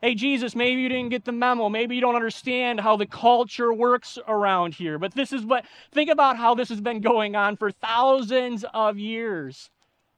Hey, 0.00 0.14
Jesus, 0.14 0.56
maybe 0.56 0.80
you 0.80 0.88
didn't 0.88 1.10
get 1.10 1.26
the 1.26 1.32
memo. 1.32 1.68
Maybe 1.68 1.94
you 1.94 2.00
don't 2.00 2.16
understand 2.16 2.80
how 2.80 2.96
the 2.96 3.04
culture 3.04 3.72
works 3.72 4.18
around 4.26 4.74
here. 4.74 4.98
But 4.98 5.14
this 5.14 5.30
is 5.30 5.44
what, 5.44 5.66
think 5.92 6.08
about 6.08 6.38
how 6.38 6.54
this 6.54 6.70
has 6.70 6.80
been 6.80 7.00
going 7.00 7.36
on 7.36 7.56
for 7.56 7.70
thousands 7.70 8.64
of 8.72 8.98
years. 8.98 9.68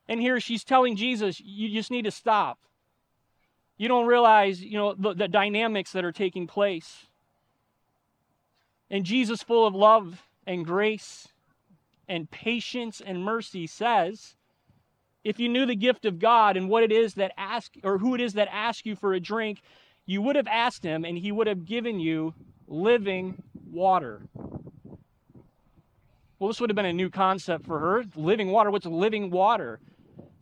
And 0.08 0.20
here 0.20 0.38
she's 0.38 0.62
telling 0.62 0.94
Jesus, 0.94 1.40
you 1.40 1.68
just 1.68 1.90
need 1.90 2.04
to 2.04 2.12
stop. 2.12 2.58
You 3.82 3.88
don't 3.88 4.06
realize, 4.06 4.62
you 4.62 4.78
know, 4.78 4.94
the, 4.94 5.12
the 5.12 5.26
dynamics 5.26 5.90
that 5.90 6.04
are 6.04 6.12
taking 6.12 6.46
place. 6.46 7.08
And 8.88 9.04
Jesus, 9.04 9.42
full 9.42 9.66
of 9.66 9.74
love 9.74 10.22
and 10.46 10.64
grace 10.64 11.26
and 12.06 12.30
patience 12.30 13.02
and 13.04 13.24
mercy, 13.24 13.66
says, 13.66 14.36
if 15.24 15.40
you 15.40 15.48
knew 15.48 15.66
the 15.66 15.74
gift 15.74 16.04
of 16.04 16.20
God 16.20 16.56
and 16.56 16.68
what 16.68 16.84
it 16.84 16.92
is 16.92 17.14
that 17.14 17.32
ask 17.36 17.72
or 17.82 17.98
who 17.98 18.14
it 18.14 18.20
is 18.20 18.34
that 18.34 18.46
asks 18.52 18.86
you 18.86 18.94
for 18.94 19.14
a 19.14 19.18
drink, 19.18 19.62
you 20.06 20.22
would 20.22 20.36
have 20.36 20.46
asked 20.46 20.84
him 20.84 21.04
and 21.04 21.18
he 21.18 21.32
would 21.32 21.48
have 21.48 21.64
given 21.64 21.98
you 21.98 22.34
living 22.68 23.42
water. 23.68 24.22
Well, 26.38 26.46
this 26.46 26.60
would 26.60 26.70
have 26.70 26.76
been 26.76 26.86
a 26.86 26.92
new 26.92 27.10
concept 27.10 27.66
for 27.66 27.80
her. 27.80 28.04
Living 28.14 28.52
water. 28.52 28.70
What's 28.70 28.86
living 28.86 29.32
water? 29.32 29.80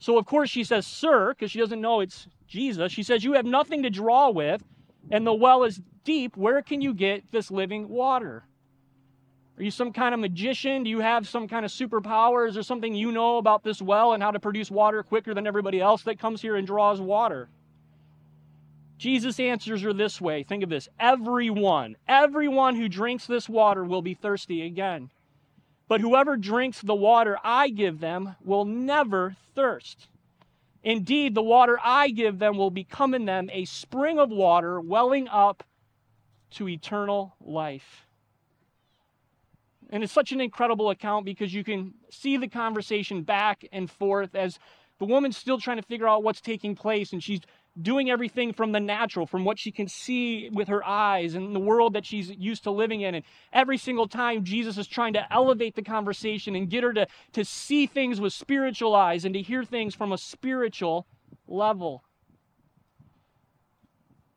So, 0.00 0.19
of 0.19 0.25
course, 0.26 0.50
she 0.50 0.64
says, 0.64 0.87
Sir, 0.87 1.35
because 1.35 1.50
she 1.50 1.61
doesn't 1.61 1.80
know 1.80 2.00
it's 2.00 2.26
Jesus. 2.49 2.90
She 2.90 3.02
says, 3.02 3.23
You 3.23 3.35
have 3.35 3.45
nothing 3.45 3.83
to 3.85 3.90
draw 3.90 4.30
with, 4.30 4.62
and 5.11 5.26
the 5.26 5.33
well 5.33 5.62
is 5.62 5.80
deep. 6.04 6.37
Where 6.37 6.62
can 6.62 6.80
you 6.80 6.95
get 6.95 7.30
this 7.30 7.50
living 7.50 7.88
water? 7.88 8.45
Are 9.59 9.62
you 9.62 9.71
some 9.71 9.92
kind 9.92 10.14
of 10.14 10.21
magician? 10.21 10.85
Do 10.85 10.90
you 10.90 11.00
have 11.00 11.28
some 11.28 11.47
kind 11.47 11.66
of 11.66 11.71
superpower? 11.71 12.49
Is 12.49 12.54
there 12.54 12.62
something 12.62 12.95
you 12.95 13.12
know 13.12 13.37
about 13.37 13.62
this 13.62 13.83
well 13.83 14.14
and 14.14 14.23
how 14.23 14.30
to 14.30 14.40
produce 14.40 14.71
water 14.71 15.02
quicker 15.02 15.35
than 15.35 15.47
everybody 15.47 15.83
else 15.83 16.02
that 16.04 16.19
comes 16.19 16.40
here 16.40 16.57
and 16.57 16.66
draws 16.66 16.99
water? 16.99 17.50
Jesus 18.97 19.38
answers 19.38 19.83
her 19.83 19.92
this 19.92 20.19
way. 20.19 20.45
Think 20.45 20.62
of 20.62 20.71
this. 20.71 20.88
Everyone, 20.99 21.97
everyone 22.09 22.75
who 22.75 22.88
drinks 22.88 23.26
this 23.26 23.50
water 23.50 23.85
will 23.85 24.02
be 24.02 24.14
thirsty 24.14 24.62
again. 24.62 25.11
But 25.91 26.01
whoever 26.01 26.37
drinks 26.37 26.81
the 26.81 26.95
water 26.95 27.37
I 27.43 27.69
give 27.69 27.99
them 27.99 28.37
will 28.45 28.65
never 28.65 29.35
thirst. 29.57 30.07
Indeed, 30.85 31.35
the 31.35 31.43
water 31.43 31.81
I 31.83 32.11
give 32.11 32.39
them 32.39 32.57
will 32.57 32.71
become 32.71 33.13
in 33.13 33.25
them 33.25 33.51
a 33.53 33.65
spring 33.65 34.17
of 34.17 34.31
water 34.31 34.81
welling 34.81 35.27
up 35.27 35.65
to 36.53 36.69
eternal 36.69 37.35
life. 37.41 38.07
And 39.91 40.05
it's 40.05 40.13
such 40.13 40.31
an 40.31 40.41
incredible 40.41 40.91
account 40.91 41.25
because 41.25 41.53
you 41.53 41.65
can 41.65 41.95
see 42.09 42.37
the 42.37 42.47
conversation 42.47 43.25
back 43.25 43.67
and 43.73 43.91
forth 43.91 44.37
as 44.37 44.61
The 45.01 45.07
woman's 45.07 45.39
still 45.39 45.59
trying 45.59 45.79
to 45.79 45.83
figure 45.83 46.07
out 46.07 46.23
what's 46.23 46.43
taking 46.43 46.77
place, 46.77 47.13
and 47.13 47.25
she's 47.25 47.41
doing 47.81 48.11
everything 48.11 48.53
from 48.53 48.73
the 48.73 48.81
natural, 48.81 49.27
from 49.27 49.45
what 49.45 49.59
she 49.59 49.71
can 49.71 49.89
see 49.89 50.49
with 50.50 50.69
her 50.69 50.85
eyes 50.85 51.35
and 51.35 51.55
the 51.55 51.61
world 51.61 51.93
that 51.95 52.05
she's 52.05 52.31
used 52.31 52.65
to 52.65 52.71
living 52.71 53.00
in. 53.03 53.15
And 53.15 53.25
every 53.53 53.79
single 53.79 54.09
time, 54.09 54.45
Jesus 54.45 54.77
is 54.77 54.87
trying 54.87 55.12
to 55.15 55.33
elevate 55.33 55.77
the 55.77 55.83
conversation 55.83 56.57
and 56.57 56.69
get 56.69 56.83
her 56.83 56.93
to, 56.93 57.07
to 57.33 57.45
see 57.45 57.87
things 57.87 58.21
with 58.21 58.33
spiritual 58.33 58.95
eyes 58.95 59.25
and 59.25 59.35
to 59.35 59.43
hear 59.43 59.65
things 59.65 59.95
from 59.95 60.12
a 60.12 60.19
spiritual 60.19 61.07
level. 61.47 62.05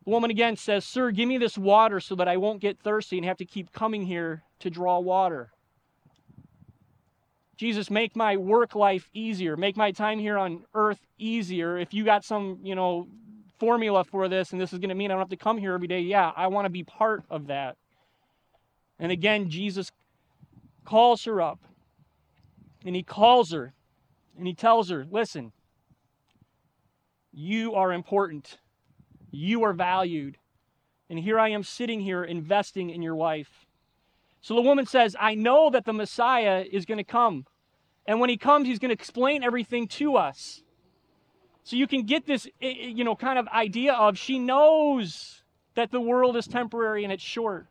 The 0.05 0.11
woman 0.11 0.31
again 0.31 0.57
says, 0.57 0.85
Sir, 0.85 1.11
give 1.11 1.27
me 1.27 1.37
this 1.37 1.57
water 1.57 1.99
so 1.99 2.15
that 2.15 2.27
I 2.27 2.37
won't 2.37 2.61
get 2.61 2.79
thirsty 2.79 3.17
and 3.17 3.25
have 3.25 3.37
to 3.37 3.45
keep 3.45 3.71
coming 3.71 4.05
here 4.05 4.43
to 4.59 4.69
draw 4.69 4.99
water. 4.99 5.51
Jesus, 7.55 7.89
make 7.89 8.15
my 8.15 8.35
work 8.35 8.75
life 8.75 9.09
easier. 9.13 9.55
Make 9.55 9.77
my 9.77 9.91
time 9.91 10.19
here 10.19 10.37
on 10.37 10.65
earth 10.73 10.99
easier. 11.17 11.77
If 11.77 11.93
you 11.93 12.03
got 12.03 12.25
some, 12.25 12.59
you 12.63 12.75
know, 12.75 13.07
formula 13.63 14.03
for 14.03 14.27
this 14.27 14.51
and 14.51 14.59
this 14.59 14.73
is 14.73 14.79
going 14.79 14.89
to 14.89 14.95
mean 14.95 15.09
I 15.09 15.13
don't 15.13 15.21
have 15.21 15.29
to 15.29 15.37
come 15.37 15.57
here 15.57 15.71
every 15.71 15.87
day, 15.87 16.01
yeah, 16.01 16.33
I 16.35 16.47
want 16.47 16.65
to 16.65 16.69
be 16.69 16.83
part 16.83 17.23
of 17.29 17.47
that. 17.47 17.77
And 18.99 19.09
again, 19.09 19.49
Jesus 19.49 19.89
calls 20.83 21.23
her 21.23 21.41
up 21.41 21.61
and 22.83 22.93
he 22.93 23.03
calls 23.03 23.53
her 23.53 23.71
and 24.37 24.45
he 24.45 24.53
tells 24.53 24.89
her, 24.89 25.07
listen, 25.09 25.53
you 27.31 27.73
are 27.73 27.93
important. 27.93 28.57
You 29.31 29.63
are 29.63 29.71
valued. 29.71 30.37
And 31.09 31.17
here 31.17 31.39
I 31.39 31.47
am 31.47 31.63
sitting 31.63 32.01
here 32.01 32.21
investing 32.21 32.89
in 32.89 33.01
your 33.01 33.15
life. 33.15 33.65
So 34.41 34.55
the 34.55 34.61
woman 34.61 34.85
says, 34.85 35.15
I 35.17 35.35
know 35.35 35.69
that 35.69 35.85
the 35.85 35.93
Messiah 35.93 36.65
is 36.69 36.83
going 36.83 36.97
to 36.97 37.05
come. 37.05 37.45
And 38.05 38.19
when 38.19 38.29
he 38.29 38.35
comes, 38.35 38.67
he's 38.67 38.79
going 38.79 38.89
to 38.89 38.93
explain 38.93 39.41
everything 39.41 39.87
to 39.87 40.17
us. 40.17 40.62
So 41.63 41.75
you 41.75 41.87
can 41.87 42.03
get 42.03 42.25
this, 42.25 42.47
you 42.59 43.03
know, 43.03 43.15
kind 43.15 43.39
of 43.39 43.47
idea 43.47 43.93
of 43.93 44.17
she 44.17 44.37
knows 44.37 45.43
that 45.75 45.91
the 45.91 46.01
world 46.01 46.35
is 46.35 46.45
temporary 46.47 47.03
and 47.03 47.13
it's 47.13 47.23
short. 47.23 47.67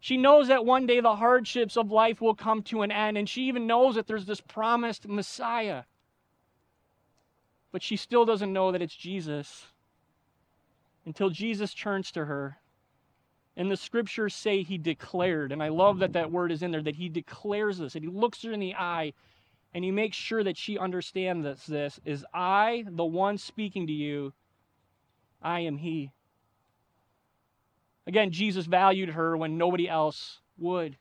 She 0.00 0.16
knows 0.16 0.48
that 0.48 0.66
one 0.66 0.86
day 0.86 1.00
the 1.00 1.16
hardships 1.16 1.76
of 1.76 1.90
life 1.90 2.20
will 2.20 2.34
come 2.34 2.62
to 2.64 2.82
an 2.82 2.92
end, 2.92 3.16
and 3.16 3.28
she 3.28 3.44
even 3.44 3.66
knows 3.66 3.94
that 3.94 4.06
there's 4.06 4.26
this 4.26 4.40
promised 4.40 5.08
Messiah. 5.08 5.84
But 7.72 7.82
she 7.82 7.96
still 7.96 8.24
doesn't 8.24 8.52
know 8.52 8.70
that 8.70 8.82
it's 8.82 8.94
Jesus 8.94 9.64
until 11.06 11.30
Jesus 11.30 11.74
turns 11.74 12.12
to 12.12 12.26
her. 12.26 12.58
And 13.56 13.70
the 13.70 13.76
scriptures 13.76 14.34
say 14.34 14.62
he 14.62 14.78
declared, 14.78 15.52
and 15.52 15.62
I 15.62 15.68
love 15.68 16.00
that 16.00 16.12
that 16.12 16.30
word 16.30 16.52
is 16.52 16.62
in 16.62 16.70
there, 16.70 16.82
that 16.82 16.96
he 16.96 17.08
declares 17.08 17.78
this, 17.78 17.94
and 17.94 18.04
he 18.04 18.10
looks 18.10 18.42
her 18.42 18.52
in 18.52 18.60
the 18.60 18.74
eye, 18.74 19.14
and 19.74 19.84
he 19.84 19.90
makes 19.90 20.16
sure 20.16 20.44
that 20.44 20.56
she 20.56 20.78
understands 20.78 21.44
this, 21.44 21.66
this 21.66 22.00
is 22.04 22.24
I, 22.32 22.84
the 22.88 23.04
one 23.04 23.36
speaking 23.36 23.88
to 23.88 23.92
you, 23.92 24.32
I 25.42 25.60
am 25.60 25.76
he. 25.78 26.12
Again, 28.06 28.30
Jesus 28.30 28.66
valued 28.66 29.10
her 29.10 29.36
when 29.36 29.58
nobody 29.58 29.88
else 29.88 30.40
would. 30.58 30.96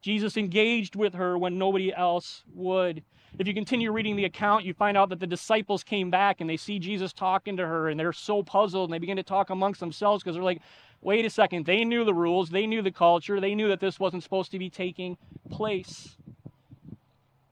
Jesus 0.00 0.36
engaged 0.36 0.96
with 0.96 1.14
her 1.14 1.36
when 1.36 1.58
nobody 1.58 1.92
else 1.94 2.42
would. 2.54 3.02
If 3.38 3.46
you 3.46 3.54
continue 3.54 3.92
reading 3.92 4.16
the 4.16 4.24
account, 4.24 4.64
you 4.64 4.74
find 4.74 4.96
out 4.96 5.08
that 5.10 5.20
the 5.20 5.26
disciples 5.26 5.84
came 5.84 6.10
back 6.10 6.40
and 6.40 6.48
they 6.48 6.56
see 6.56 6.78
Jesus 6.78 7.12
talking 7.12 7.56
to 7.56 7.66
her 7.66 7.88
and 7.88 7.98
they're 7.98 8.12
so 8.12 8.42
puzzled 8.42 8.88
and 8.88 8.94
they 8.94 8.98
begin 8.98 9.16
to 9.16 9.22
talk 9.22 9.50
amongst 9.50 9.80
themselves 9.80 10.22
because 10.22 10.34
they're 10.34 10.44
like, 10.44 10.60
wait 11.00 11.24
a 11.24 11.30
second, 11.30 11.66
they 11.66 11.84
knew 11.84 12.04
the 12.04 12.14
rules, 12.14 12.50
they 12.50 12.66
knew 12.66 12.82
the 12.82 12.90
culture, 12.90 13.40
they 13.40 13.54
knew 13.54 13.68
that 13.68 13.80
this 13.80 13.98
wasn't 13.98 14.22
supposed 14.22 14.50
to 14.52 14.58
be 14.58 14.70
taking 14.70 15.16
place. 15.50 16.16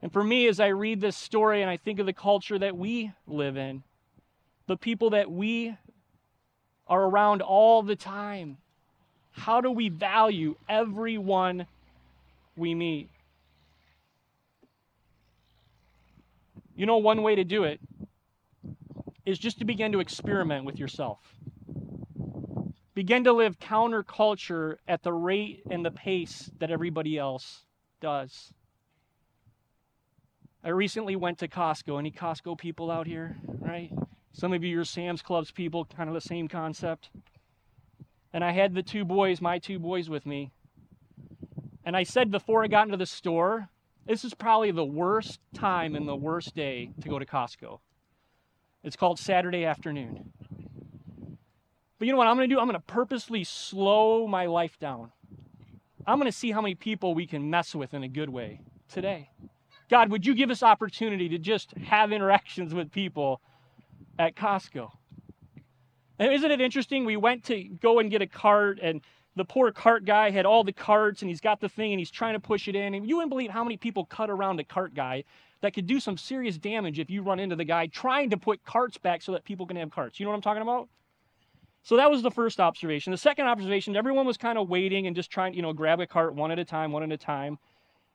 And 0.01 0.11
for 0.11 0.23
me, 0.23 0.47
as 0.47 0.59
I 0.59 0.67
read 0.67 0.99
this 0.99 1.15
story 1.15 1.61
and 1.61 1.69
I 1.69 1.77
think 1.77 1.99
of 1.99 2.05
the 2.05 2.13
culture 2.13 2.57
that 2.57 2.75
we 2.75 3.11
live 3.27 3.55
in, 3.55 3.83
the 4.67 4.77
people 4.77 5.11
that 5.11 5.31
we 5.31 5.75
are 6.87 7.03
around 7.03 7.41
all 7.41 7.83
the 7.83 7.95
time, 7.95 8.57
how 9.31 9.61
do 9.61 9.71
we 9.71 9.89
value 9.89 10.55
everyone 10.67 11.67
we 12.57 12.73
meet? 12.73 13.09
You 16.75 16.85
know, 16.85 16.97
one 16.97 17.21
way 17.21 17.35
to 17.35 17.43
do 17.43 17.63
it 17.63 17.79
is 19.25 19.37
just 19.37 19.59
to 19.59 19.65
begin 19.65 19.91
to 19.91 19.99
experiment 19.99 20.65
with 20.65 20.79
yourself. 20.79 21.19
Begin 22.95 23.23
to 23.25 23.33
live 23.33 23.59
counterculture 23.59 24.77
at 24.87 25.03
the 25.03 25.13
rate 25.13 25.61
and 25.69 25.85
the 25.85 25.91
pace 25.91 26.49
that 26.59 26.71
everybody 26.71 27.17
else 27.17 27.61
does. 28.01 28.51
I 30.63 30.69
recently 30.69 31.15
went 31.15 31.39
to 31.39 31.47
Costco. 31.47 31.97
Any 31.97 32.11
Costco 32.11 32.57
people 32.57 32.91
out 32.91 33.07
here, 33.07 33.37
right? 33.59 33.91
Some 34.31 34.53
of 34.53 34.63
you 34.63 34.79
are 34.79 34.85
Sam's 34.85 35.23
Clubs 35.23 35.51
people, 35.51 35.85
kind 35.85 36.07
of 36.07 36.13
the 36.13 36.21
same 36.21 36.47
concept. 36.47 37.09
And 38.31 38.43
I 38.43 38.51
had 38.51 38.75
the 38.75 38.83
two 38.83 39.03
boys, 39.03 39.41
my 39.41 39.57
two 39.57 39.79
boys, 39.79 40.09
with 40.09 40.25
me. 40.25 40.51
And 41.83 41.97
I 41.97 42.03
said 42.03 42.29
before 42.29 42.63
I 42.63 42.67
got 42.67 42.85
into 42.85 42.97
the 42.97 43.07
store, 43.07 43.69
this 44.05 44.23
is 44.23 44.35
probably 44.35 44.71
the 44.71 44.85
worst 44.85 45.39
time 45.53 45.95
and 45.95 46.07
the 46.07 46.15
worst 46.15 46.55
day 46.55 46.91
to 47.01 47.09
go 47.09 47.17
to 47.17 47.25
Costco. 47.25 47.79
It's 48.83 48.95
called 48.95 49.17
Saturday 49.17 49.65
afternoon. 49.65 50.31
But 51.97 52.05
you 52.05 52.11
know 52.11 52.17
what 52.17 52.27
I'm 52.27 52.37
going 52.37 52.47
to 52.49 52.55
do? 52.55 52.59
I'm 52.59 52.67
going 52.67 52.79
to 52.79 52.85
purposely 52.85 53.43
slow 53.43 54.27
my 54.27 54.45
life 54.45 54.77
down. 54.79 55.11
I'm 56.05 56.19
going 56.19 56.31
to 56.31 56.37
see 56.37 56.51
how 56.51 56.61
many 56.61 56.75
people 56.75 57.15
we 57.15 57.25
can 57.25 57.49
mess 57.49 57.73
with 57.73 57.95
in 57.95 58.03
a 58.03 58.07
good 58.07 58.29
way 58.29 58.61
today. 58.87 59.30
God, 59.91 60.09
would 60.09 60.25
you 60.25 60.33
give 60.33 60.49
us 60.49 60.63
opportunity 60.63 61.27
to 61.27 61.37
just 61.37 61.73
have 61.77 62.13
interactions 62.13 62.73
with 62.73 62.91
people 62.93 63.41
at 64.17 64.35
Costco? 64.35 64.89
And 66.17 66.31
isn't 66.31 66.49
it 66.49 66.61
interesting? 66.61 67.03
We 67.03 67.17
went 67.17 67.43
to 67.45 67.61
go 67.65 67.99
and 67.99 68.09
get 68.09 68.21
a 68.21 68.27
cart, 68.27 68.79
and 68.81 69.01
the 69.35 69.43
poor 69.43 69.69
cart 69.73 70.05
guy 70.05 70.29
had 70.29 70.45
all 70.45 70.63
the 70.63 70.71
carts 70.71 71.21
and 71.21 71.29
he's 71.29 71.41
got 71.41 71.59
the 71.59 71.67
thing 71.67 71.91
and 71.91 71.99
he's 71.99 72.11
trying 72.11 72.33
to 72.33 72.39
push 72.39 72.69
it 72.69 72.75
in. 72.75 72.93
And 72.93 73.07
you 73.07 73.17
wouldn't 73.17 73.31
believe 73.31 73.49
how 73.49 73.63
many 73.63 73.75
people 73.75 74.05
cut 74.05 74.29
around 74.29 74.59
a 74.59 74.63
cart 74.63 74.93
guy 74.93 75.25
that 75.59 75.73
could 75.73 75.87
do 75.87 75.99
some 75.99 76.17
serious 76.17 76.57
damage 76.57 76.99
if 76.99 77.09
you 77.09 77.21
run 77.21 77.39
into 77.39 77.55
the 77.55 77.63
guy 77.63 77.87
trying 77.87 78.29
to 78.29 78.37
put 78.37 78.63
carts 78.65 78.97
back 78.97 79.21
so 79.21 79.31
that 79.33 79.43
people 79.43 79.65
can 79.65 79.77
have 79.77 79.91
carts. 79.91 80.19
You 80.19 80.25
know 80.25 80.31
what 80.31 80.37
I'm 80.37 80.41
talking 80.41 80.61
about? 80.61 80.89
So 81.83 81.97
that 81.97 82.11
was 82.11 82.21
the 82.21 82.31
first 82.31 82.59
observation. 82.59 83.11
The 83.11 83.17
second 83.17 83.47
observation, 83.47 83.95
everyone 83.95 84.25
was 84.25 84.37
kind 84.37 84.57
of 84.57 84.69
waiting 84.69 85.07
and 85.07 85.15
just 85.15 85.31
trying, 85.31 85.53
you 85.53 85.61
know, 85.61 85.73
grab 85.73 85.99
a 85.99 86.07
cart 86.07 86.35
one 86.35 86.51
at 86.51 86.59
a 86.59 86.65
time, 86.65 86.91
one 86.91 87.03
at 87.03 87.11
a 87.11 87.17
time. 87.17 87.57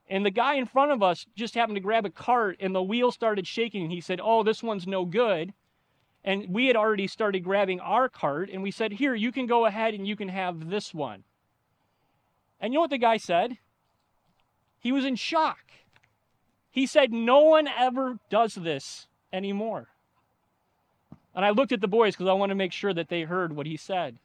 And 0.09 0.25
the 0.25 0.31
guy 0.31 0.55
in 0.55 0.67
front 0.67 0.93
of 0.93 1.03
us 1.03 1.27
just 1.35 1.55
happened 1.55 1.77
to 1.77 1.81
grab 1.81 2.07
a 2.07 2.11
cart 2.11 2.57
and 2.61 2.75
the 2.75 2.83
wheel 2.83 3.11
started 3.11 3.47
shaking 3.47 3.83
and 3.83 3.93
he 3.93 4.01
said, 4.01 4.21
"Oh, 4.23 4.43
this 4.43 4.63
one's 4.63 4.87
no 4.87 5.05
good." 5.05 5.53
And 6.27 6.49
we 6.49 6.67
had 6.67 6.75
already 6.75 7.07
started 7.07 7.45
grabbing 7.45 7.79
our 7.79 8.09
cart, 8.09 8.51
and 8.53 8.61
we 8.61 8.73
said, 8.73 8.91
Here, 8.91 9.15
you 9.15 9.31
can 9.31 9.47
go 9.47 9.65
ahead 9.65 9.95
and 9.95 10.07
you 10.07 10.17
can 10.17 10.29
have 10.29 10.69
this 10.69 10.93
one. 10.93 11.23
And 12.59 12.73
you 12.73 12.79
know 12.79 12.81
what 12.83 12.91
the 12.91 12.99
guy 12.99 13.17
said? 13.17 13.59
He 14.81 14.91
was 14.91 15.05
in 15.05 15.15
shock. 15.15 15.61
He 16.69 16.85
said, 16.85 17.13
No 17.13 17.43
one 17.43 17.69
ever 17.69 18.19
does 18.29 18.57
this 18.57 19.07
anymore. 19.33 19.87
And 21.33 21.45
I 21.45 21.51
looked 21.51 21.73
at 21.73 21.81
the 21.81 21.87
boys 21.87 22.15
because 22.15 22.29
I 22.29 22.33
wanted 22.33 22.55
to 22.55 22.59
make 22.59 22.73
sure 22.73 22.93
that 22.93 23.09
they 23.09 23.23
heard 23.23 23.55
what 23.55 23.67
he 23.67 23.77
said. 23.77 24.19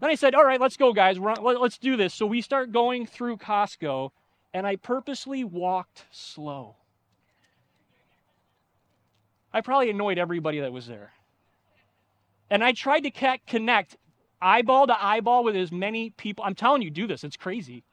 Then 0.00 0.08
I 0.08 0.14
said, 0.14 0.34
All 0.34 0.46
right, 0.46 0.60
let's 0.60 0.78
go, 0.78 0.94
guys. 0.94 1.18
Let's 1.18 1.76
do 1.76 1.98
this. 1.98 2.14
So 2.14 2.24
we 2.24 2.40
start 2.40 2.72
going 2.72 3.04
through 3.04 3.36
Costco, 3.36 4.12
and 4.56 4.66
I 4.66 4.76
purposely 4.76 5.44
walked 5.44 6.06
slow. 6.10 6.76
I 9.52 9.60
probably 9.60 9.90
annoyed 9.90 10.16
everybody 10.16 10.60
that 10.60 10.72
was 10.72 10.86
there. 10.86 11.12
And 12.48 12.64
I 12.64 12.72
tried 12.72 13.00
to 13.00 13.38
connect 13.46 13.98
eyeball 14.40 14.86
to 14.86 15.04
eyeball 15.04 15.44
with 15.44 15.56
as 15.56 15.70
many 15.70 16.08
people. 16.08 16.42
I'm 16.42 16.54
telling 16.54 16.80
you, 16.80 16.90
do 16.90 17.06
this. 17.06 17.22
It's 17.22 17.36
crazy. 17.36 17.84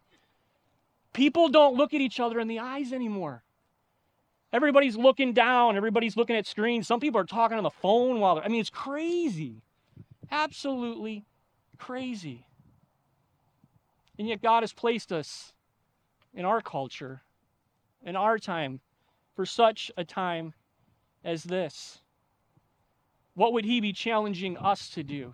People 1.12 1.50
don't 1.50 1.76
look 1.76 1.94
at 1.94 2.00
each 2.00 2.22
other 2.22 2.40
in 2.40 2.48
the 2.48 2.60
eyes 2.60 2.94
anymore. 2.94 3.44
Everybody's 4.54 4.96
looking 4.96 5.34
down. 5.34 5.76
Everybody's 5.76 6.16
looking 6.16 6.38
at 6.38 6.48
screens. 6.48 6.88
Some 6.88 7.02
people 7.02 7.20
are 7.20 7.26
talking 7.26 7.58
on 7.58 7.64
the 7.64 7.72
phone 7.72 8.22
while 8.22 8.36
they're, 8.36 8.46
I 8.46 8.48
mean, 8.48 8.62
it's 8.62 8.70
crazy. 8.70 9.64
Absolutely 10.32 11.26
crazy. 11.78 12.46
And 14.18 14.30
yet, 14.30 14.42
God 14.42 14.64
has 14.64 14.72
placed 14.72 15.12
us 15.12 15.52
in 16.34 16.46
our 16.46 16.62
culture, 16.62 17.24
in 18.04 18.16
our 18.16 18.38
time, 18.38 18.80
for 19.36 19.46
such 19.46 19.92
a 19.98 20.04
time 20.04 20.54
as 21.24 21.44
this? 21.44 22.00
What 23.36 23.54
would 23.54 23.66
he 23.66 23.82
be 23.82 23.94
challenging 23.94 24.58
us 24.58 24.90
to 24.90 25.04
do? 25.04 25.34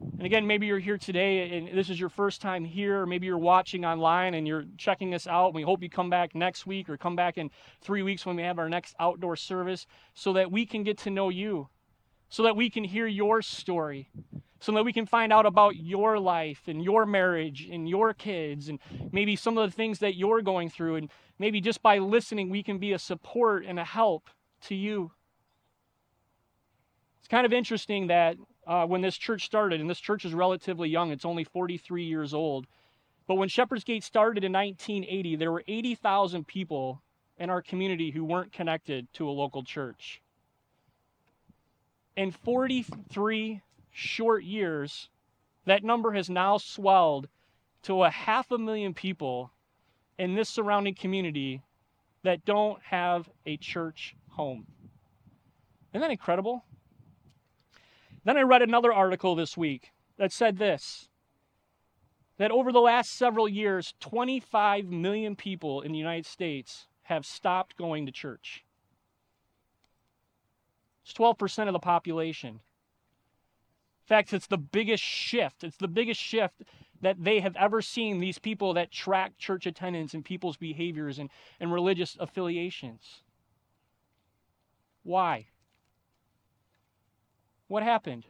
And 0.00 0.22
again, 0.22 0.46
maybe 0.46 0.66
you're 0.66 0.78
here 0.78 0.96
today 0.96 1.58
and 1.58 1.76
this 1.76 1.90
is 1.90 2.00
your 2.00 2.08
first 2.08 2.40
time 2.40 2.64
here, 2.64 3.04
maybe 3.04 3.26
you're 3.26 3.38
watching 3.38 3.84
online 3.84 4.34
and 4.34 4.46
you're 4.46 4.64
checking 4.78 5.14
us 5.14 5.26
out. 5.26 5.52
We 5.52 5.62
hope 5.62 5.82
you 5.82 5.90
come 5.90 6.08
back 6.08 6.34
next 6.34 6.66
week 6.66 6.88
or 6.88 6.96
come 6.96 7.16
back 7.16 7.36
in 7.36 7.50
three 7.82 8.02
weeks 8.02 8.24
when 8.24 8.36
we 8.36 8.42
have 8.42 8.58
our 8.58 8.68
next 8.68 8.94
outdoor 8.98 9.36
service 9.36 9.86
so 10.14 10.32
that 10.34 10.50
we 10.50 10.64
can 10.64 10.84
get 10.84 10.98
to 10.98 11.10
know 11.10 11.28
you, 11.28 11.68
so 12.30 12.42
that 12.44 12.56
we 12.56 12.70
can 12.70 12.84
hear 12.84 13.06
your 13.06 13.42
story, 13.42 14.08
so 14.60 14.72
that 14.72 14.84
we 14.84 14.92
can 14.92 15.06
find 15.06 15.32
out 15.32 15.46
about 15.46 15.76
your 15.76 16.18
life 16.18 16.62
and 16.66 16.84
your 16.84 17.06
marriage 17.06 17.68
and 17.70 17.88
your 17.88 18.12
kids 18.12 18.68
and 18.68 18.78
maybe 19.10 19.34
some 19.34 19.56
of 19.56 19.68
the 19.68 19.74
things 19.74 19.98
that 20.00 20.14
you're 20.14 20.42
going 20.42 20.68
through. 20.68 20.96
And 20.96 21.10
maybe 21.38 21.60
just 21.60 21.82
by 21.82 21.98
listening, 21.98 22.50
we 22.50 22.62
can 22.62 22.78
be 22.78 22.92
a 22.92 22.98
support 22.98 23.64
and 23.64 23.78
a 23.78 23.84
help 23.84 24.28
to 24.62 24.74
you. 24.74 25.12
It's 27.20 27.28
kind 27.28 27.46
of 27.46 27.54
interesting 27.54 28.08
that 28.08 28.36
uh, 28.66 28.86
when 28.86 29.00
this 29.00 29.16
church 29.16 29.46
started, 29.46 29.80
and 29.80 29.88
this 29.88 29.98
church 29.98 30.26
is 30.26 30.34
relatively 30.34 30.90
young, 30.90 31.10
it's 31.10 31.24
only 31.24 31.44
43 31.44 32.04
years 32.04 32.34
old. 32.34 32.66
But 33.26 33.36
when 33.36 33.48
Shepherd's 33.48 33.84
Gate 33.84 34.04
started 34.04 34.44
in 34.44 34.52
1980, 34.52 35.36
there 35.36 35.50
were 35.50 35.64
80,000 35.66 36.46
people 36.46 37.02
in 37.38 37.48
our 37.48 37.62
community 37.62 38.10
who 38.10 38.24
weren't 38.24 38.52
connected 38.52 39.10
to 39.14 39.28
a 39.28 39.32
local 39.32 39.64
church. 39.64 40.20
In 42.16 42.30
43 42.30 43.62
short 44.00 44.44
years, 44.44 45.08
that 45.66 45.84
number 45.84 46.12
has 46.12 46.30
now 46.30 46.58
swelled 46.58 47.28
to 47.82 48.02
a 48.02 48.10
half 48.10 48.50
a 48.50 48.58
million 48.58 48.94
people 48.94 49.52
in 50.18 50.34
this 50.34 50.48
surrounding 50.48 50.94
community 50.94 51.62
that 52.22 52.44
don't 52.44 52.82
have 52.82 53.28
a 53.46 53.56
church 53.56 54.16
home. 54.30 54.66
Isn't 55.92 56.02
that 56.02 56.10
incredible? 56.10 56.64
Then 58.24 58.36
I 58.36 58.42
read 58.42 58.62
another 58.62 58.92
article 58.92 59.34
this 59.34 59.56
week 59.56 59.90
that 60.18 60.32
said 60.32 60.58
this 60.58 61.08
that 62.36 62.50
over 62.50 62.72
the 62.72 62.80
last 62.80 63.12
several 63.18 63.46
years, 63.46 63.92
25 64.00 64.86
million 64.86 65.36
people 65.36 65.82
in 65.82 65.92
the 65.92 65.98
United 65.98 66.24
States 66.24 66.86
have 67.02 67.26
stopped 67.26 67.76
going 67.76 68.06
to 68.06 68.12
church. 68.12 68.64
It's 71.04 71.12
12% 71.12 71.66
of 71.66 71.74
the 71.74 71.78
population. 71.78 72.60
Fact, 74.10 74.32
it's 74.32 74.48
the 74.48 74.58
biggest 74.58 75.04
shift. 75.04 75.62
It's 75.62 75.76
the 75.76 75.86
biggest 75.86 76.20
shift 76.20 76.64
that 77.00 77.22
they 77.22 77.38
have 77.38 77.54
ever 77.54 77.80
seen, 77.80 78.18
these 78.18 78.40
people 78.40 78.74
that 78.74 78.90
track 78.90 79.38
church 79.38 79.66
attendance 79.66 80.14
and 80.14 80.24
people's 80.24 80.56
behaviors 80.56 81.20
and, 81.20 81.30
and 81.60 81.72
religious 81.72 82.16
affiliations. 82.18 83.22
Why? 85.04 85.46
What 87.68 87.84
happened? 87.84 88.26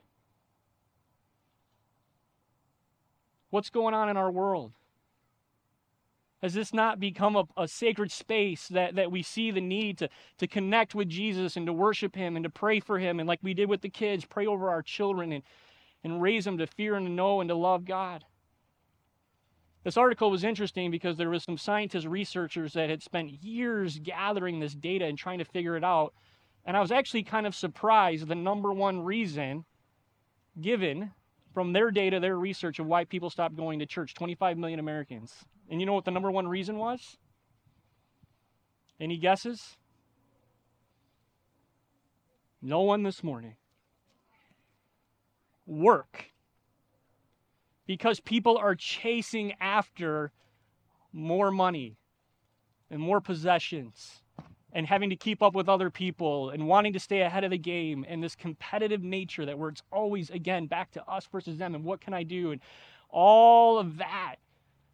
What's 3.48 3.70
going 3.70 3.94
on 3.94 4.10
in 4.10 4.18
our 4.18 4.30
world? 4.30 4.72
Has 6.42 6.52
this 6.52 6.74
not 6.74 7.00
become 7.00 7.36
a, 7.36 7.44
a, 7.56 7.66
sacred 7.66 8.12
space 8.12 8.68
that, 8.68 8.96
that 8.96 9.10
we 9.10 9.22
see 9.22 9.50
the 9.50 9.62
need 9.62 9.96
to, 9.98 10.10
to 10.36 10.46
connect 10.46 10.94
with 10.94 11.08
Jesus 11.08 11.56
and 11.56 11.64
to 11.64 11.72
worship 11.72 12.14
Him 12.14 12.36
and 12.36 12.42
to 12.44 12.50
pray 12.50 12.80
for 12.80 12.98
Him? 12.98 13.18
And 13.18 13.26
like 13.26 13.40
we 13.42 13.54
did 13.54 13.70
with 13.70 13.80
the 13.80 13.88
kids, 13.88 14.26
pray 14.26 14.46
over 14.46 14.68
our 14.68 14.82
children 14.82 15.32
and, 15.32 15.42
and 16.02 16.22
raise 16.22 16.44
them 16.44 16.58
to 16.58 16.66
fear 16.66 16.94
and 16.94 17.06
to 17.06 17.12
know 17.12 17.40
and 17.40 17.48
to 17.48 17.54
love 17.54 17.84
God. 17.84 18.24
This 19.82 19.96
article 19.96 20.30
was 20.30 20.44
interesting 20.44 20.90
because 20.90 21.16
there 21.16 21.30
was 21.30 21.42
some 21.42 21.56
scientists, 21.56 22.04
researchers 22.04 22.74
that 22.74 22.90
had 22.90 23.02
spent 23.02 23.42
years 23.42 23.98
gathering 23.98 24.60
this 24.60 24.74
data 24.74 25.06
and 25.06 25.16
trying 25.16 25.38
to 25.38 25.44
figure 25.44 25.76
it 25.76 25.84
out. 25.84 26.12
And 26.66 26.76
I 26.76 26.80
was 26.80 26.92
actually 26.92 27.22
kind 27.22 27.46
of 27.46 27.54
surprised 27.54 28.28
the 28.28 28.34
number 28.34 28.72
one 28.72 29.00
reason 29.00 29.64
given 30.60 31.12
from 31.54 31.72
their 31.72 31.90
data, 31.90 32.20
their 32.20 32.38
research 32.38 32.78
of 32.78 32.86
why 32.86 33.04
people 33.04 33.30
stopped 33.30 33.56
going 33.56 33.78
to 33.78 33.86
church 33.86 34.14
25 34.14 34.58
million 34.58 34.78
Americans. 34.78 35.34
And 35.70 35.80
you 35.80 35.86
know 35.86 35.94
what 35.94 36.04
the 36.04 36.10
number 36.10 36.30
one 36.30 36.46
reason 36.46 36.76
was? 36.76 37.16
Any 39.00 39.16
guesses? 39.16 39.78
No 42.60 42.82
one 42.82 43.02
this 43.02 43.24
morning. 43.24 43.56
Work 45.70 46.32
because 47.86 48.18
people 48.20 48.58
are 48.58 48.74
chasing 48.74 49.52
after 49.60 50.32
more 51.12 51.50
money 51.50 51.96
and 52.90 53.00
more 53.00 53.20
possessions 53.20 54.22
and 54.72 54.86
having 54.86 55.10
to 55.10 55.16
keep 55.16 55.42
up 55.42 55.54
with 55.54 55.68
other 55.68 55.90
people 55.90 56.50
and 56.50 56.66
wanting 56.66 56.92
to 56.92 57.00
stay 57.00 57.22
ahead 57.22 57.44
of 57.44 57.50
the 57.50 57.58
game 57.58 58.04
and 58.08 58.22
this 58.22 58.34
competitive 58.34 59.02
nature 59.02 59.46
that 59.46 59.58
where 59.58 59.70
it's 59.70 59.82
always 59.92 60.30
again 60.30 60.66
back 60.66 60.90
to 60.92 61.04
us 61.04 61.26
versus 61.30 61.58
them 61.58 61.74
and 61.74 61.84
what 61.84 62.00
can 62.00 62.14
I 62.14 62.22
do 62.22 62.52
and 62.52 62.60
all 63.08 63.78
of 63.78 63.98
that 63.98 64.36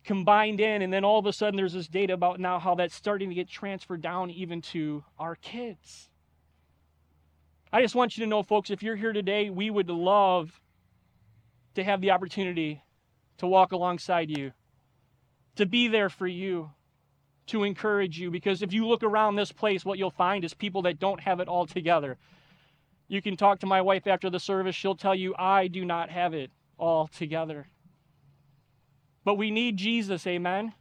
combined 0.04 0.60
in 0.60 0.82
and 0.82 0.92
then 0.92 1.04
all 1.04 1.18
of 1.18 1.26
a 1.26 1.32
sudden 1.32 1.56
there's 1.56 1.72
this 1.72 1.88
data 1.88 2.14
about 2.14 2.40
now 2.40 2.58
how 2.58 2.74
that's 2.74 2.94
starting 2.94 3.28
to 3.28 3.34
get 3.34 3.48
transferred 3.48 4.00
down 4.00 4.30
even 4.30 4.62
to 4.62 5.04
our 5.18 5.36
kids. 5.36 6.08
I 7.72 7.82
just 7.82 7.94
want 7.94 8.16
you 8.16 8.24
to 8.24 8.30
know 8.30 8.42
folks 8.42 8.70
if 8.70 8.82
you're 8.82 8.96
here 8.96 9.12
today 9.12 9.50
we 9.50 9.68
would 9.68 9.90
love 9.90 10.60
to 11.76 11.84
have 11.84 12.00
the 12.00 12.10
opportunity 12.10 12.82
to 13.38 13.46
walk 13.46 13.72
alongside 13.72 14.30
you, 14.30 14.52
to 15.56 15.66
be 15.66 15.88
there 15.88 16.08
for 16.08 16.26
you, 16.26 16.70
to 17.46 17.64
encourage 17.64 18.18
you. 18.18 18.30
Because 18.30 18.62
if 18.62 18.72
you 18.72 18.86
look 18.86 19.02
around 19.02 19.36
this 19.36 19.52
place, 19.52 19.84
what 19.84 19.98
you'll 19.98 20.10
find 20.10 20.44
is 20.44 20.54
people 20.54 20.82
that 20.82 20.98
don't 20.98 21.20
have 21.20 21.40
it 21.40 21.48
all 21.48 21.66
together. 21.66 22.18
You 23.08 23.22
can 23.22 23.36
talk 23.36 23.60
to 23.60 23.66
my 23.66 23.80
wife 23.80 24.06
after 24.06 24.28
the 24.28 24.40
service, 24.40 24.74
she'll 24.74 24.96
tell 24.96 25.14
you, 25.14 25.34
I 25.38 25.68
do 25.68 25.84
not 25.84 26.10
have 26.10 26.34
it 26.34 26.50
all 26.78 27.06
together. 27.06 27.68
But 29.24 29.36
we 29.36 29.50
need 29.50 29.76
Jesus, 29.76 30.26
amen? 30.26 30.72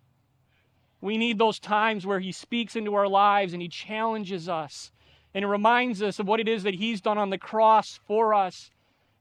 We 1.02 1.18
need 1.18 1.38
those 1.38 1.60
times 1.60 2.06
where 2.06 2.20
He 2.20 2.32
speaks 2.32 2.76
into 2.76 2.96
our 2.96 3.08
lives 3.08 3.54
and 3.54 3.62
He 3.62 3.68
challenges 3.68 4.50
us 4.50 4.92
and 5.36 5.44
it 5.44 5.50
reminds 5.50 6.02
us 6.02 6.18
of 6.18 6.28
what 6.28 6.40
it 6.40 6.48
is 6.48 6.64
that 6.64 6.76
He's 6.76 7.02
done 7.02 7.18
on 7.18 7.30
the 7.30 7.38
cross 7.38 8.00
for 8.08 8.34
us 8.34 8.72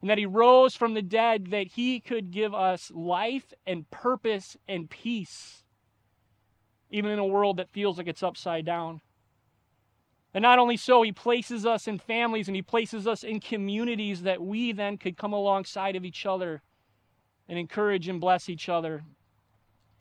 and 0.05 0.11
that 0.11 0.19
he 0.19 0.27
rose 0.27 0.75
from 0.75 0.93
the 0.93 1.01
dead 1.01 1.47
that 1.47 1.67
he 1.67 1.99
could 1.99 2.31
give 2.31 2.53
us 2.53 2.93
life 2.95 3.55
and 3.67 3.91
purpose 3.91 4.55
and 4.69 4.91
peace, 4.91 5.63
even 6.91 7.11
in 7.11 7.19
a 7.19 7.25
world 7.25 7.57
that 7.57 7.71
feels 7.71 7.97
like 7.97 8.07
it's 8.07 8.23
upside 8.23 8.67
down. 8.67 9.01
And 10.35 10.43
not 10.43 10.59
only 10.59 10.77
so, 10.77 11.01
he 11.01 11.11
places 11.11 11.65
us 11.65 11.89
in 11.89 11.99
families 11.99 12.49
and 12.49 12.55
he 12.55 12.61
places 12.61 13.07
us 13.07 13.25
in 13.25 13.41
communities 13.41 14.25
that 14.25 14.43
we 14.43 14.73
then 14.73 14.99
could 14.99 15.17
come 15.17 15.33
alongside 15.33 15.97
of 15.97 16.05
each 16.05 16.27
other 16.27 16.61
and 17.49 17.59
encourage 17.59 18.07
and 18.07 18.21
bless 18.21 18.51
each 18.51 18.69
other. 18.69 19.05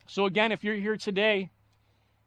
So, 0.06 0.26
again, 0.26 0.52
if 0.52 0.66
you're 0.66 0.76
here 0.76 0.98
today, 0.98 1.50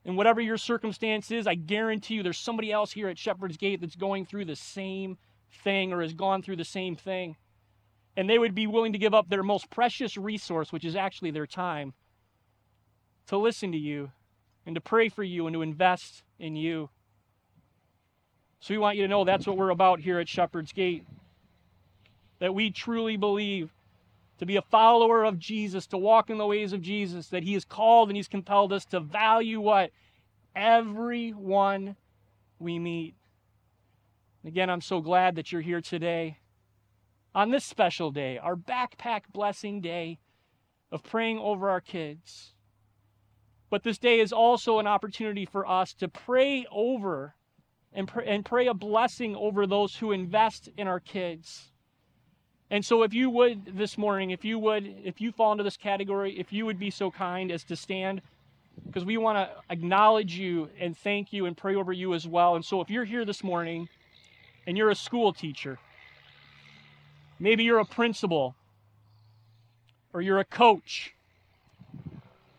and 0.07 0.17
whatever 0.17 0.41
your 0.41 0.57
circumstance 0.57 1.31
is, 1.31 1.47
I 1.47 1.57
guarantee 1.57 2.15
you 2.15 2.23
there's 2.23 2.39
somebody 2.39 2.73
else 2.73 2.93
here 2.93 3.09
at 3.09 3.19
Shepherd's 3.19 3.59
Gate 3.59 3.83
that's 3.83 3.97
going 3.97 4.25
through 4.25 4.47
the 4.47 4.57
same 4.57 5.19
thing 5.63 5.93
or 5.93 6.01
has 6.01 6.15
gone 6.15 6.41
through 6.41 6.57
the 6.57 6.65
same 6.65 6.97
thing 6.97 7.37
and 8.17 8.29
they 8.29 8.39
would 8.39 8.55
be 8.55 8.67
willing 8.67 8.93
to 8.93 8.99
give 8.99 9.15
up 9.15 9.29
their 9.29 9.43
most 9.43 9.69
precious 9.71 10.17
resource, 10.17 10.73
which 10.73 10.85
is 10.85 10.97
actually 10.97 11.31
their 11.31 11.47
time, 11.47 11.93
to 13.27 13.37
listen 13.37 13.73
to 13.73 13.79
you 13.79 14.11
and 14.65 14.75
to 14.75 14.81
pray 14.81 15.09
for 15.09 15.23
you 15.23 15.47
and 15.47 15.55
to 15.55 15.63
invest 15.63 16.23
in 16.39 16.57
you. 16.57 16.89
So 18.61 18.73
we 18.73 18.79
want 18.79 18.97
you 18.97 19.03
to 19.03 19.09
know 19.09 19.25
that's 19.25 19.47
what 19.47 19.57
we're 19.57 19.71
about 19.71 20.01
here 20.01 20.19
at 20.19 20.29
Shepherd's 20.29 20.73
Gate. 20.73 21.05
That 22.39 22.55
we 22.55 22.71
truly 22.71 23.17
believe 23.17 23.71
to 24.39 24.47
be 24.47 24.57
a 24.57 24.63
follower 24.63 25.25
of 25.25 25.39
Jesus, 25.39 25.87
to 25.89 25.99
walk 25.99 26.31
in 26.31 26.39
the 26.39 26.47
ways 26.47 26.73
of 26.73 26.83
Jesus, 26.83 27.29
that 27.29 27.43
He 27.43 27.55
has 27.55 27.65
called 27.65 28.09
and 28.09 28.17
He's 28.17 28.29
compelled 28.29 28.73
us 28.73 28.85
to 28.87 29.01
value 29.01 29.61
what? 29.61 29.91
Everyone 30.55 31.97
we 32.59 32.79
meet. 32.79 33.15
Again, 34.45 34.71
I'm 34.71 34.81
so 34.81 35.01
glad 35.01 35.37
that 35.37 35.53
you're 35.53 35.63
here 35.63 35.81
today 35.81 36.39
on 37.37 37.51
this 37.51 37.67
special 37.67 38.11
day, 38.11 38.39
our 38.39 38.57
backpack 38.57 39.21
blessing 39.31 39.83
day 39.83 40.19
of 40.91 41.03
praying 41.03 41.39
over 41.39 41.69
our 41.69 41.83
kids. 41.83 42.55
But 43.69 43.83
this 43.83 43.99
day 43.99 44.21
is 44.21 44.33
also 44.33 44.79
an 44.79 44.87
opportunity 44.87 45.45
for 45.45 45.69
us 45.69 45.93
to 45.95 46.09
pray 46.09 46.67
over 46.73 47.35
and 47.93 48.09
pray, 48.09 48.25
and 48.27 48.43
pray 48.43 48.69
a 48.69 48.75
blessing 48.75 49.37
over 49.37 49.67
those 49.67 49.97
who 49.97 50.13
invest 50.13 50.71
in 50.79 50.89
our 50.89 50.99
kids. 50.99 51.73
And 52.71 52.83
so, 52.83 53.03
if 53.03 53.13
you 53.13 53.29
would 53.29 53.77
this 53.77 53.99
morning, 53.99 54.31
if 54.31 54.43
you 54.43 54.59
would, 54.59 54.87
if 55.05 55.21
you 55.21 55.31
fall 55.31 55.53
into 55.53 55.63
this 55.63 55.77
category, 55.77 56.39
if 56.39 56.55
you 56.55 56.65
would 56.65 56.79
be 56.79 56.91
so 56.91 57.11
kind 57.11 57.53
as 57.53 57.65
to 57.65 57.77
stand, 57.77 58.23
because 58.87 59.05
we 59.05 59.19
want 59.19 59.37
to 59.37 59.55
acknowledge 59.69 60.39
you 60.39 60.71
and 60.81 60.97
thank 60.97 61.35
you 61.35 61.45
and 61.45 61.55
pray 61.55 61.75
over 61.75 61.93
you 61.93 62.15
as 62.15 62.27
well. 62.27 62.57
And 62.57 62.65
so, 62.65 62.81
if 62.81 62.89
you're 62.89 63.05
here 63.05 63.27
this 63.27 63.45
morning 63.45 63.91
and 64.67 64.77
you're 64.77 64.91
a 64.91 64.97
school 64.97 65.35
teacher, 65.35 65.79
Maybe 67.39 67.65
you're 67.65 67.79
a 67.79 67.85
principal, 67.85 68.55
or 70.13 70.23
you're 70.23 70.39
a 70.39 70.45
coach, 70.45 71.15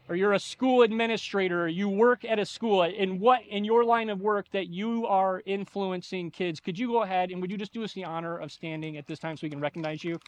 or 0.07 0.15
you're 0.15 0.33
a 0.33 0.39
school 0.39 0.83
administrator, 0.83 1.63
or 1.63 1.67
you 1.67 1.89
work 1.89 2.23
at 2.23 2.37
a 2.37 2.45
school. 2.45 2.83
In 2.83 3.19
what 3.19 3.41
in 3.49 3.65
your 3.65 3.83
line 3.83 4.09
of 4.09 4.21
work 4.21 4.45
that 4.51 4.67
you 4.67 5.07
are 5.07 5.41
influencing 5.45 6.29
kids? 6.31 6.59
Could 6.59 6.77
you 6.77 6.87
go 6.87 7.01
ahead 7.01 7.31
and 7.31 7.41
would 7.41 7.49
you 7.49 7.57
just 7.57 7.73
do 7.73 7.83
us 7.83 7.93
the 7.93 8.03
honor 8.03 8.37
of 8.37 8.51
standing 8.51 8.97
at 8.97 9.07
this 9.07 9.19
time 9.19 9.35
so 9.35 9.45
we 9.45 9.49
can 9.49 9.59
recognize 9.59 10.03
you? 10.03 10.19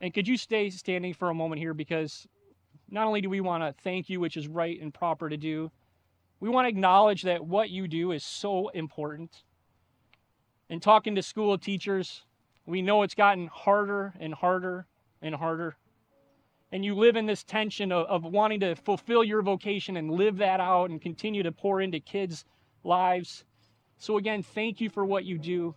And 0.00 0.12
could 0.12 0.28
you 0.28 0.36
stay 0.36 0.68
standing 0.68 1.14
for 1.14 1.30
a 1.30 1.34
moment 1.34 1.58
here 1.58 1.72
because 1.72 2.28
not 2.94 3.06
only 3.08 3.20
do 3.20 3.28
we 3.28 3.40
want 3.40 3.62
to 3.62 3.82
thank 3.82 4.08
you, 4.08 4.20
which 4.20 4.36
is 4.36 4.46
right 4.46 4.80
and 4.80 4.94
proper 4.94 5.28
to 5.28 5.36
do, 5.36 5.70
we 6.38 6.48
want 6.48 6.64
to 6.64 6.68
acknowledge 6.68 7.22
that 7.22 7.44
what 7.44 7.68
you 7.68 7.88
do 7.88 8.12
is 8.12 8.24
so 8.24 8.68
important. 8.68 9.42
In 10.70 10.78
talking 10.78 11.16
to 11.16 11.22
school 11.22 11.58
teachers, 11.58 12.22
we 12.66 12.82
know 12.82 13.02
it's 13.02 13.14
gotten 13.14 13.48
harder 13.48 14.14
and 14.20 14.32
harder 14.32 14.86
and 15.20 15.34
harder. 15.34 15.76
and 16.70 16.84
you 16.84 16.94
live 16.94 17.16
in 17.16 17.26
this 17.26 17.44
tension 17.44 17.92
of, 17.92 18.06
of 18.06 18.24
wanting 18.24 18.60
to 18.60 18.74
fulfill 18.74 19.24
your 19.24 19.42
vocation 19.42 19.96
and 19.96 20.10
live 20.10 20.36
that 20.38 20.60
out 20.60 20.90
and 20.90 21.00
continue 21.00 21.42
to 21.42 21.52
pour 21.52 21.80
into 21.80 22.00
kids' 22.00 22.44
lives. 22.84 23.44
So, 23.98 24.18
again, 24.18 24.42
thank 24.42 24.80
you 24.80 24.88
for 24.88 25.04
what 25.04 25.24
you 25.24 25.38
do. 25.38 25.74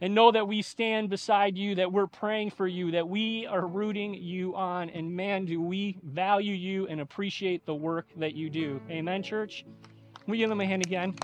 And 0.00 0.14
know 0.14 0.30
that 0.30 0.46
we 0.46 0.62
stand 0.62 1.10
beside 1.10 1.58
you, 1.58 1.74
that 1.74 1.92
we're 1.92 2.06
praying 2.06 2.50
for 2.50 2.68
you, 2.68 2.92
that 2.92 3.08
we 3.08 3.46
are 3.46 3.66
rooting 3.66 4.14
you 4.14 4.54
on. 4.54 4.90
And 4.90 5.14
man, 5.14 5.44
do 5.44 5.60
we 5.60 5.98
value 6.04 6.54
you 6.54 6.86
and 6.86 7.00
appreciate 7.00 7.66
the 7.66 7.74
work 7.74 8.06
that 8.16 8.34
you 8.34 8.48
do. 8.48 8.80
Amen, 8.90 9.24
church? 9.24 9.64
We 10.28 10.38
give 10.38 10.50
them 10.50 10.60
a 10.60 10.66
hand 10.66 10.86
again. 10.86 11.14